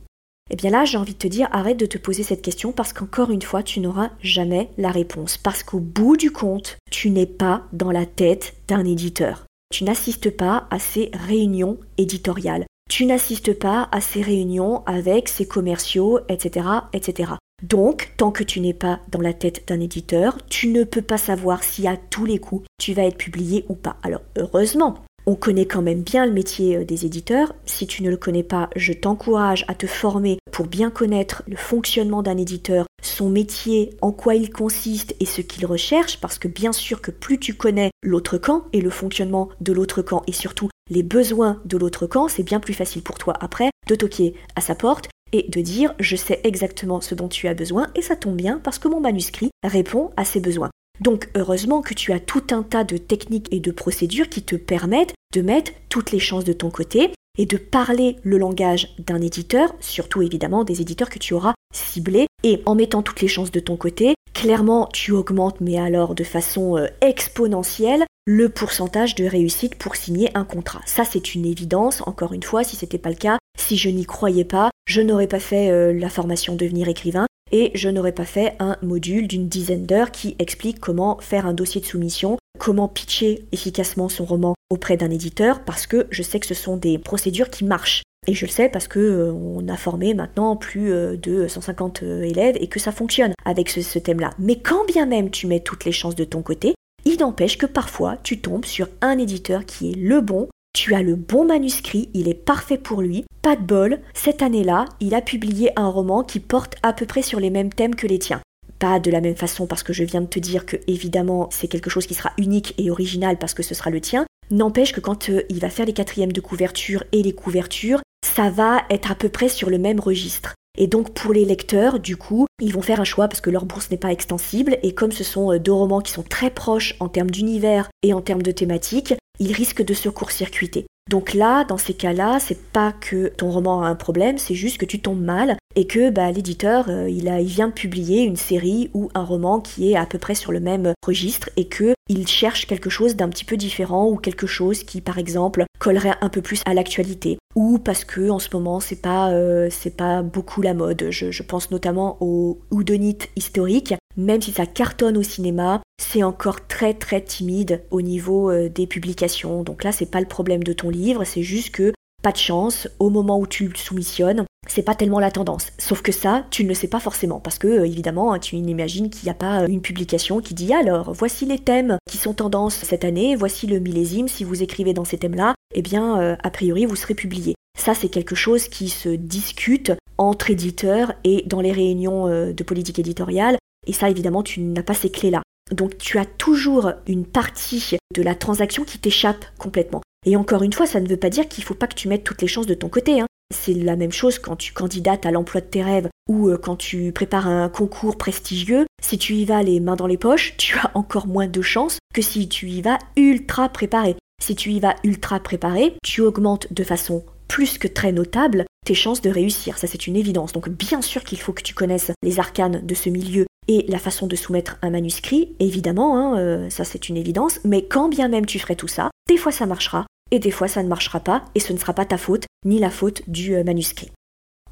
Eh 0.51 0.57
bien 0.57 0.69
là, 0.69 0.83
j'ai 0.83 0.97
envie 0.97 1.13
de 1.13 1.19
te 1.19 1.27
dire, 1.27 1.47
arrête 1.51 1.77
de 1.77 1.85
te 1.85 1.97
poser 1.97 2.23
cette 2.23 2.41
question 2.41 2.73
parce 2.73 2.91
qu'encore 2.91 3.31
une 3.31 3.41
fois, 3.41 3.63
tu 3.63 3.79
n'auras 3.79 4.11
jamais 4.21 4.69
la 4.77 4.91
réponse. 4.91 5.37
Parce 5.37 5.63
qu'au 5.63 5.79
bout 5.79 6.17
du 6.17 6.31
compte, 6.31 6.77
tu 6.91 7.09
n'es 7.09 7.25
pas 7.25 7.63
dans 7.71 7.91
la 7.91 8.05
tête 8.05 8.55
d'un 8.67 8.85
éditeur. 8.85 9.45
Tu 9.71 9.85
n'assistes 9.85 10.29
pas 10.29 10.67
à 10.69 10.79
ces 10.79 11.09
réunions 11.13 11.79
éditoriales. 11.97 12.65
Tu 12.89 13.05
n'assistes 13.05 13.57
pas 13.57 13.89
à 13.91 13.99
ces 13.99 14.21
réunions 14.21 14.83
avec 14.85 15.27
ses 15.27 15.47
commerciaux, 15.47 16.19
etc., 16.29 16.67
etc. 16.93 17.33
Donc, 17.63 18.13
tant 18.17 18.31
que 18.31 18.43
tu 18.43 18.59
n'es 18.59 18.73
pas 18.73 18.99
dans 19.09 19.21
la 19.21 19.33
tête 19.33 19.67
d'un 19.67 19.79
éditeur, 19.79 20.37
tu 20.49 20.67
ne 20.67 20.83
peux 20.83 21.01
pas 21.01 21.17
savoir 21.17 21.63
si 21.63 21.87
à 21.87 21.97
tous 21.97 22.25
les 22.25 22.37
coups 22.37 22.67
tu 22.79 22.93
vas 22.93 23.03
être 23.03 23.17
publié 23.17 23.65
ou 23.69 23.75
pas. 23.75 23.97
Alors, 24.03 24.21
heureusement, 24.37 24.95
on 25.25 25.35
connaît 25.35 25.65
quand 25.65 25.81
même 25.81 26.03
bien 26.03 26.25
le 26.25 26.31
métier 26.31 26.77
euh, 26.77 26.85
des 26.85 27.05
éditeurs. 27.05 27.53
Si 27.65 27.87
tu 27.87 28.03
ne 28.03 28.09
le 28.09 28.17
connais 28.17 28.43
pas, 28.43 28.69
je 28.75 28.93
t'encourage 28.93 29.65
à 29.67 29.73
te 29.73 29.87
former 29.87 30.37
pour 30.51 30.67
bien 30.67 30.91
connaître 30.91 31.43
le 31.47 31.55
fonctionnement 31.55 32.21
d'un 32.23 32.37
éditeur, 32.37 32.85
son 33.01 33.29
métier, 33.29 33.91
en 34.01 34.11
quoi 34.11 34.35
il 34.35 34.51
consiste 34.51 35.15
et 35.19 35.25
ce 35.25 35.41
qu'il 35.41 35.65
recherche, 35.65 36.19
parce 36.21 36.37
que 36.37 36.47
bien 36.47 36.71
sûr 36.71 37.01
que 37.01 37.11
plus 37.11 37.39
tu 37.39 37.55
connais 37.55 37.91
l'autre 38.03 38.37
camp 38.37 38.65
et 38.71 38.81
le 38.81 38.89
fonctionnement 38.89 39.49
de 39.61 39.73
l'autre 39.73 40.01
camp 40.01 40.23
et 40.27 40.31
surtout 40.31 40.69
les 40.89 41.03
besoins 41.03 41.61
de 41.65 41.77
l'autre 41.77 42.05
camp, 42.05 42.27
c'est 42.27 42.43
bien 42.43 42.59
plus 42.59 42.73
facile 42.73 43.01
pour 43.01 43.17
toi 43.17 43.33
après 43.39 43.69
de 43.87 43.95
toquer 43.95 44.35
à 44.55 44.61
sa 44.61 44.75
porte 44.75 45.09
et 45.31 45.43
de 45.49 45.61
dire 45.61 45.95
je 45.99 46.15
sais 46.15 46.41
exactement 46.43 47.01
ce 47.01 47.15
dont 47.15 47.27
tu 47.27 47.47
as 47.47 47.53
besoin 47.53 47.87
et 47.95 48.01
ça 48.01 48.15
tombe 48.15 48.35
bien 48.35 48.59
parce 48.63 48.79
que 48.79 48.87
mon 48.87 48.99
manuscrit 48.99 49.49
répond 49.63 50.11
à 50.17 50.25
ses 50.25 50.39
besoins. 50.39 50.69
Donc 51.01 51.29
heureusement 51.35 51.81
que 51.81 51.93
tu 51.93 52.13
as 52.13 52.19
tout 52.19 52.43
un 52.51 52.63
tas 52.63 52.83
de 52.83 52.97
techniques 52.97 53.51
et 53.51 53.59
de 53.59 53.71
procédures 53.71 54.29
qui 54.29 54.43
te 54.43 54.55
permettent 54.55 55.13
de 55.33 55.41
mettre 55.41 55.71
toutes 55.89 56.11
les 56.11 56.19
chances 56.19 56.45
de 56.45 56.53
ton 56.53 56.69
côté 56.69 57.11
et 57.37 57.45
de 57.45 57.57
parler 57.57 58.15
le 58.23 58.37
langage 58.37 58.95
d'un 58.99 59.21
éditeur, 59.21 59.75
surtout 59.81 60.21
évidemment 60.21 60.63
des 60.63 60.81
éditeurs 60.81 61.09
que 61.09 61.19
tu 61.19 61.33
auras 61.33 61.53
ciblés. 61.73 62.27
Et 62.43 62.61
en 62.65 62.75
mettant 62.75 63.01
toutes 63.01 63.21
les 63.21 63.27
chances 63.27 63.51
de 63.51 63.59
ton 63.59 63.75
côté, 63.75 64.13
clairement 64.33 64.87
tu 64.93 65.11
augmentes, 65.11 65.59
mais 65.59 65.77
alors 65.77 66.15
de 66.15 66.23
façon 66.23 66.77
euh, 66.77 66.87
exponentielle, 67.01 68.05
le 68.25 68.49
pourcentage 68.49 69.15
de 69.15 69.25
réussite 69.25 69.75
pour 69.75 69.95
signer 69.95 70.29
un 70.35 70.43
contrat. 70.43 70.81
Ça 70.85 71.03
c'est 71.05 71.35
une 71.35 71.45
évidence, 71.45 72.01
encore 72.05 72.33
une 72.33 72.43
fois, 72.43 72.63
si 72.63 72.75
ce 72.75 72.85
n'était 72.85 72.97
pas 72.97 73.09
le 73.09 73.15
cas, 73.15 73.37
si 73.57 73.77
je 73.77 73.89
n'y 73.89 74.05
croyais 74.05 74.45
pas, 74.45 74.71
je 74.87 75.01
n'aurais 75.01 75.27
pas 75.27 75.39
fait 75.39 75.69
euh, 75.69 75.93
la 75.93 76.09
formation 76.09 76.55
devenir 76.55 76.87
écrivain, 76.87 77.27
et 77.51 77.71
je 77.75 77.89
n'aurais 77.89 78.11
pas 78.11 78.25
fait 78.25 78.55
un 78.59 78.77
module 78.81 79.27
d'une 79.27 79.47
dizaine 79.47 79.85
d'heures 79.85 80.11
qui 80.11 80.35
explique 80.39 80.79
comment 80.79 81.17
faire 81.21 81.45
un 81.45 81.53
dossier 81.53 81.79
de 81.79 81.85
soumission, 81.85 82.37
comment 82.57 82.87
pitcher 82.87 83.45
efficacement 83.51 84.09
son 84.09 84.25
roman 84.25 84.55
auprès 84.69 84.97
d'un 84.97 85.11
éditeur, 85.11 85.63
parce 85.63 85.85
que 85.85 86.07
je 86.09 86.23
sais 86.23 86.39
que 86.39 86.47
ce 86.47 86.55
sont 86.55 86.77
des 86.77 86.97
procédures 86.97 87.49
qui 87.49 87.63
marchent. 87.63 88.01
Et 88.27 88.33
je 88.33 88.45
le 88.45 88.51
sais 88.51 88.69
parce 88.69 88.87
que 88.87 88.99
euh, 88.99 89.31
on 89.31 89.67
a 89.67 89.77
formé 89.77 90.13
maintenant 90.13 90.55
plus 90.55 90.91
euh, 90.91 91.15
de 91.15 91.47
150 91.47 92.01
euh, 92.01 92.23
élèves 92.23 92.57
et 92.59 92.67
que 92.67 92.79
ça 92.79 92.91
fonctionne 92.91 93.33
avec 93.45 93.69
ce, 93.69 93.81
ce 93.81 93.99
thème-là. 93.99 94.31
Mais 94.39 94.57
quand 94.57 94.83
bien 94.85 95.05
même 95.05 95.29
tu 95.29 95.45
mets 95.45 95.59
toutes 95.59 95.85
les 95.85 95.91
chances 95.91 96.15
de 96.15 96.23
ton 96.23 96.41
côté, 96.41 96.73
n'empêche 97.17 97.57
que 97.57 97.65
parfois 97.65 98.17
tu 98.23 98.39
tombes 98.39 98.65
sur 98.65 98.87
un 99.01 99.17
éditeur 99.17 99.65
qui 99.65 99.91
est 99.91 99.95
le 99.95 100.21
bon, 100.21 100.49
tu 100.73 100.93
as 100.93 101.01
le 101.01 101.15
bon 101.15 101.45
manuscrit, 101.45 102.09
il 102.13 102.27
est 102.27 102.33
parfait 102.33 102.77
pour 102.77 103.01
lui. 103.01 103.25
Pas 103.41 103.55
de 103.55 103.61
bol, 103.61 103.99
cette 104.13 104.41
année-là, 104.41 104.85
il 104.99 105.15
a 105.15 105.21
publié 105.21 105.71
un 105.75 105.87
roman 105.87 106.23
qui 106.23 106.39
porte 106.39 106.75
à 106.83 106.93
peu 106.93 107.05
près 107.05 107.21
sur 107.21 107.39
les 107.39 107.49
mêmes 107.49 107.71
thèmes 107.71 107.95
que 107.95 108.07
les 108.07 108.19
tiens. 108.19 108.41
Pas 108.79 108.99
de 108.99 109.09
la 109.09 109.21
même 109.21 109.35
façon 109.35 109.67
parce 109.67 109.83
que 109.83 109.93
je 109.93 110.03
viens 110.03 110.21
de 110.21 110.27
te 110.27 110.39
dire 110.39 110.65
que 110.65 110.75
évidemment 110.87 111.47
c'est 111.51 111.67
quelque 111.67 111.89
chose 111.89 112.07
qui 112.07 112.13
sera 112.13 112.33
unique 112.37 112.73
et 112.77 112.91
original 112.91 113.37
parce 113.37 113.53
que 113.53 113.63
ce 113.63 113.73
sera 113.73 113.89
le 113.89 114.01
tien. 114.01 114.25
N'empêche 114.51 114.91
que 114.91 114.99
quand 114.99 115.29
euh, 115.29 115.43
il 115.49 115.59
va 115.59 115.69
faire 115.69 115.85
les 115.85 115.93
quatrièmes 115.93 116.33
de 116.33 116.41
couverture 116.41 117.03
et 117.11 117.23
les 117.23 117.33
couvertures, 117.33 118.01
ça 118.25 118.49
va 118.49 118.83
être 118.89 119.11
à 119.11 119.15
peu 119.15 119.29
près 119.29 119.49
sur 119.49 119.69
le 119.69 119.77
même 119.77 119.99
registre. 119.99 120.55
Et 120.77 120.87
donc 120.87 121.13
pour 121.13 121.33
les 121.33 121.45
lecteurs, 121.45 121.99
du 121.99 122.17
coup, 122.17 122.45
ils 122.61 122.73
vont 122.73 122.81
faire 122.81 122.99
un 122.99 123.05
choix 123.05 123.27
parce 123.27 123.41
que 123.41 123.49
leur 123.49 123.65
bourse 123.65 123.91
n'est 123.91 123.97
pas 123.97 124.11
extensible 124.11 124.77
et 124.83 124.93
comme 124.93 125.11
ce 125.11 125.23
sont 125.23 125.51
euh, 125.51 125.59
deux 125.59 125.71
romans 125.71 126.01
qui 126.01 126.11
sont 126.11 126.23
très 126.23 126.49
proches 126.49 126.95
en 126.99 127.07
termes 127.07 127.31
d'univers 127.31 127.89
et 128.03 128.13
en 128.13 128.21
termes 128.21 128.43
de 128.43 128.51
thématiques, 128.51 129.13
ils 129.39 129.53
risquent 129.53 129.83
de 129.83 129.93
se 129.93 130.09
court-circuiter. 130.09 130.85
Donc 131.09 131.33
là, 131.33 131.65
dans 131.65 131.77
ces 131.77 131.93
cas-là, 131.93 132.39
c'est 132.39 132.61
pas 132.71 132.91
que 132.91 133.27
ton 133.27 133.51
roman 133.51 133.83
a 133.83 133.87
un 133.87 133.95
problème, 133.95 134.37
c'est 134.37 134.55
juste 134.55 134.77
que 134.77 134.85
tu 134.85 134.99
tombes 134.99 135.21
mal 135.21 135.57
et 135.75 135.87
que 135.87 136.09
bah, 136.09 136.31
l'éditeur, 136.31 136.85
euh, 136.89 137.09
il, 137.09 137.29
vient 137.45 137.69
publier 137.69 138.23
une 138.23 138.35
série 138.35 138.89
ou 138.93 139.09
un 139.13 139.23
roman 139.23 139.59
qui 139.59 139.91
est 139.91 139.95
à 139.95 140.05
peu 140.05 140.17
près 140.17 140.35
sur 140.35 140.51
le 140.51 140.59
même 140.59 140.93
registre 141.05 141.49
et 141.57 141.67
que 141.67 141.93
il 142.07 142.27
cherche 142.27 142.67
quelque 142.67 142.89
chose 142.89 143.15
d'un 143.15 143.29
petit 143.29 143.45
peu 143.45 143.57
différent 143.57 144.07
ou 144.07 144.17
quelque 144.17 144.47
chose 144.47 144.83
qui, 144.83 145.01
par 145.01 145.17
exemple, 145.17 145.65
collerait 145.79 146.15
un 146.21 146.29
peu 146.29 146.41
plus 146.41 146.61
à 146.65 146.73
l'actualité 146.73 147.37
ou 147.55 147.79
parce 147.79 148.03
que 148.03 148.29
en 148.29 148.37
ce 148.37 148.49
moment 148.53 148.79
c'est 148.79 149.01
pas 149.01 149.31
euh, 149.31 149.69
c'est 149.71 149.95
pas 149.95 150.21
beaucoup 150.21 150.61
la 150.61 150.73
mode. 150.73 151.07
Je, 151.09 151.31
je 151.31 151.43
pense 151.43 151.71
notamment 151.71 152.17
au 152.19 152.59
houdonite 152.69 153.29
historique. 153.35 153.95
Même 154.17 154.41
si 154.41 154.51
ça 154.51 154.65
cartonne 154.65 155.17
au 155.17 155.23
cinéma, 155.23 155.81
c'est 156.01 156.23
encore 156.23 156.67
très 156.67 156.93
très 156.93 157.21
timide 157.21 157.83
au 157.91 158.01
niveau 158.01 158.49
euh, 158.49 158.69
des 158.69 158.87
publications. 158.87 159.63
Donc 159.63 159.83
là, 159.83 159.91
c'est 159.91 160.09
pas 160.09 160.21
le 160.21 160.27
problème 160.27 160.63
de 160.63 160.73
ton 160.73 160.89
livre, 160.89 161.25
c'est 161.25 161.43
juste 161.43 161.71
que 161.71 161.93
pas 162.25 162.31
de 162.31 162.37
chance, 162.37 162.87
au 162.97 163.11
moment 163.11 163.37
où 163.37 163.45
tu 163.45 163.71
soumissionnes, 163.75 164.45
c'est 164.67 164.81
pas 164.81 164.95
tellement 164.95 165.19
la 165.19 165.29
tendance. 165.29 165.67
Sauf 165.77 166.01
que 166.01 166.11
ça, 166.11 166.47
tu 166.49 166.63
ne 166.63 166.69
le 166.69 166.73
sais 166.73 166.87
pas 166.87 166.99
forcément, 166.99 167.39
parce 167.39 167.59
que 167.59 167.67
euh, 167.67 167.85
évidemment, 167.85 168.33
hein, 168.33 168.39
tu 168.39 168.55
imagines 168.55 169.11
qu'il 169.11 169.25
n'y 169.25 169.29
a 169.29 169.35
pas 169.35 169.61
euh, 169.61 169.67
une 169.67 169.83
publication 169.83 170.39
qui 170.39 170.55
dit 170.55 170.73
alors, 170.73 171.13
voici 171.13 171.45
les 171.45 171.59
thèmes 171.59 171.99
qui 172.09 172.17
sont 172.17 172.33
tendance 172.33 172.77
cette 172.77 173.05
année, 173.05 173.35
voici 173.35 173.67
le 173.67 173.77
millésime, 173.77 174.27
si 174.27 174.43
vous 174.43 174.63
écrivez 174.63 174.95
dans 174.95 175.05
ces 175.05 175.19
thèmes-là, 175.19 175.53
eh 175.75 175.83
bien, 175.83 176.35
a 176.41 176.49
priori, 176.49 176.87
vous 176.87 176.95
serez 176.95 177.13
publié. 177.13 177.53
Ça, 177.77 177.93
c'est 177.93 178.09
quelque 178.09 178.33
chose 178.33 178.69
qui 178.69 178.89
se 178.89 179.09
discute 179.09 179.91
entre 180.17 180.49
éditeurs 180.49 181.13
et 181.23 181.43
dans 181.45 181.61
les 181.61 181.73
réunions 181.73 182.27
de 182.27 182.63
politique 182.63 182.97
éditoriale, 182.97 183.57
et 183.85 183.93
ça, 183.93 184.09
évidemment, 184.09 184.41
tu 184.41 184.61
n'as 184.61 184.81
pas 184.81 184.95
ces 184.95 185.11
clés-là. 185.11 185.43
Donc 185.71 185.97
tu 185.97 186.17
as 186.19 186.25
toujours 186.25 186.91
une 187.07 187.25
partie 187.25 187.97
de 188.13 188.21
la 188.21 188.35
transaction 188.35 188.83
qui 188.83 188.99
t'échappe 188.99 189.45
complètement. 189.57 190.01
Et 190.25 190.35
encore 190.35 190.63
une 190.63 190.73
fois, 190.73 190.87
ça 190.87 190.99
ne 190.99 191.07
veut 191.07 191.17
pas 191.17 191.29
dire 191.29 191.47
qu'il 191.47 191.63
ne 191.63 191.67
faut 191.67 191.75
pas 191.75 191.87
que 191.87 191.95
tu 191.95 192.07
mettes 192.07 192.23
toutes 192.23 192.41
les 192.41 192.47
chances 192.47 192.65
de 192.65 192.73
ton 192.73 192.89
côté. 192.89 193.21
Hein. 193.21 193.27
C'est 193.53 193.73
la 193.73 193.95
même 193.95 194.11
chose 194.11 194.39
quand 194.39 194.55
tu 194.55 194.73
candidates 194.73 195.25
à 195.25 195.31
l'emploi 195.31 195.61
de 195.61 195.67
tes 195.67 195.83
rêves 195.83 196.09
ou 196.27 196.49
euh, 196.49 196.57
quand 196.57 196.75
tu 196.75 197.11
prépares 197.11 197.47
un 197.47 197.69
concours 197.69 198.17
prestigieux. 198.17 198.85
Si 199.01 199.19
tu 199.19 199.35
y 199.35 199.45
vas 199.45 199.61
les 199.61 199.79
mains 199.79 199.95
dans 199.95 200.07
les 200.07 200.17
poches, 200.17 200.55
tu 200.57 200.77
as 200.77 200.91
encore 200.95 201.27
moins 201.27 201.47
de 201.47 201.61
chances 201.61 201.99
que 202.13 202.21
si 202.21 202.49
tu 202.49 202.69
y 202.69 202.81
vas 202.81 202.97
ultra 203.15 203.69
préparé. 203.69 204.15
Si 204.41 204.55
tu 204.55 204.71
y 204.71 204.79
vas 204.79 204.95
ultra 205.03 205.39
préparé, 205.39 205.93
tu 206.03 206.21
augmentes 206.21 206.73
de 206.73 206.83
façon 206.83 207.23
plus 207.47 207.77
que 207.77 207.87
très 207.87 208.11
notable 208.11 208.65
tes 208.85 208.95
chances 208.95 209.21
de 209.21 209.29
réussir. 209.29 209.77
Ça, 209.77 209.87
c'est 209.87 210.07
une 210.07 210.15
évidence. 210.15 210.51
Donc, 210.51 210.69
bien 210.69 211.01
sûr 211.01 211.23
qu'il 211.23 211.39
faut 211.39 211.53
que 211.53 211.61
tu 211.61 211.73
connaisses 211.73 212.11
les 212.23 212.39
arcanes 212.39 212.81
de 212.83 212.95
ce 212.95 213.09
milieu 213.09 213.45
et 213.67 213.85
la 213.87 213.99
façon 213.99 214.27
de 214.27 214.35
soumettre 214.35 214.77
un 214.81 214.89
manuscrit, 214.89 215.55
évidemment, 215.59 216.17
hein, 216.17 216.39
euh, 216.39 216.69
ça 216.69 216.83
c'est 216.83 217.09
une 217.09 217.17
évidence, 217.17 217.59
mais 217.63 217.85
quand 217.85 218.09
bien 218.09 218.27
même 218.27 218.45
tu 218.45 218.59
ferais 218.59 218.75
tout 218.75 218.87
ça, 218.87 219.09
des 219.27 219.37
fois 219.37 219.51
ça 219.51 219.65
marchera, 219.65 220.05
et 220.31 220.39
des 220.39 220.51
fois 220.51 220.67
ça 220.67 220.83
ne 220.83 220.89
marchera 220.89 221.19
pas, 221.19 221.45
et 221.55 221.59
ce 221.59 221.73
ne 221.73 221.77
sera 221.77 221.93
pas 221.93 222.05
ta 222.05 222.17
faute, 222.17 222.45
ni 222.65 222.79
la 222.79 222.89
faute 222.89 223.21
du 223.27 223.55
euh, 223.55 223.63
manuscrit. 223.63 224.11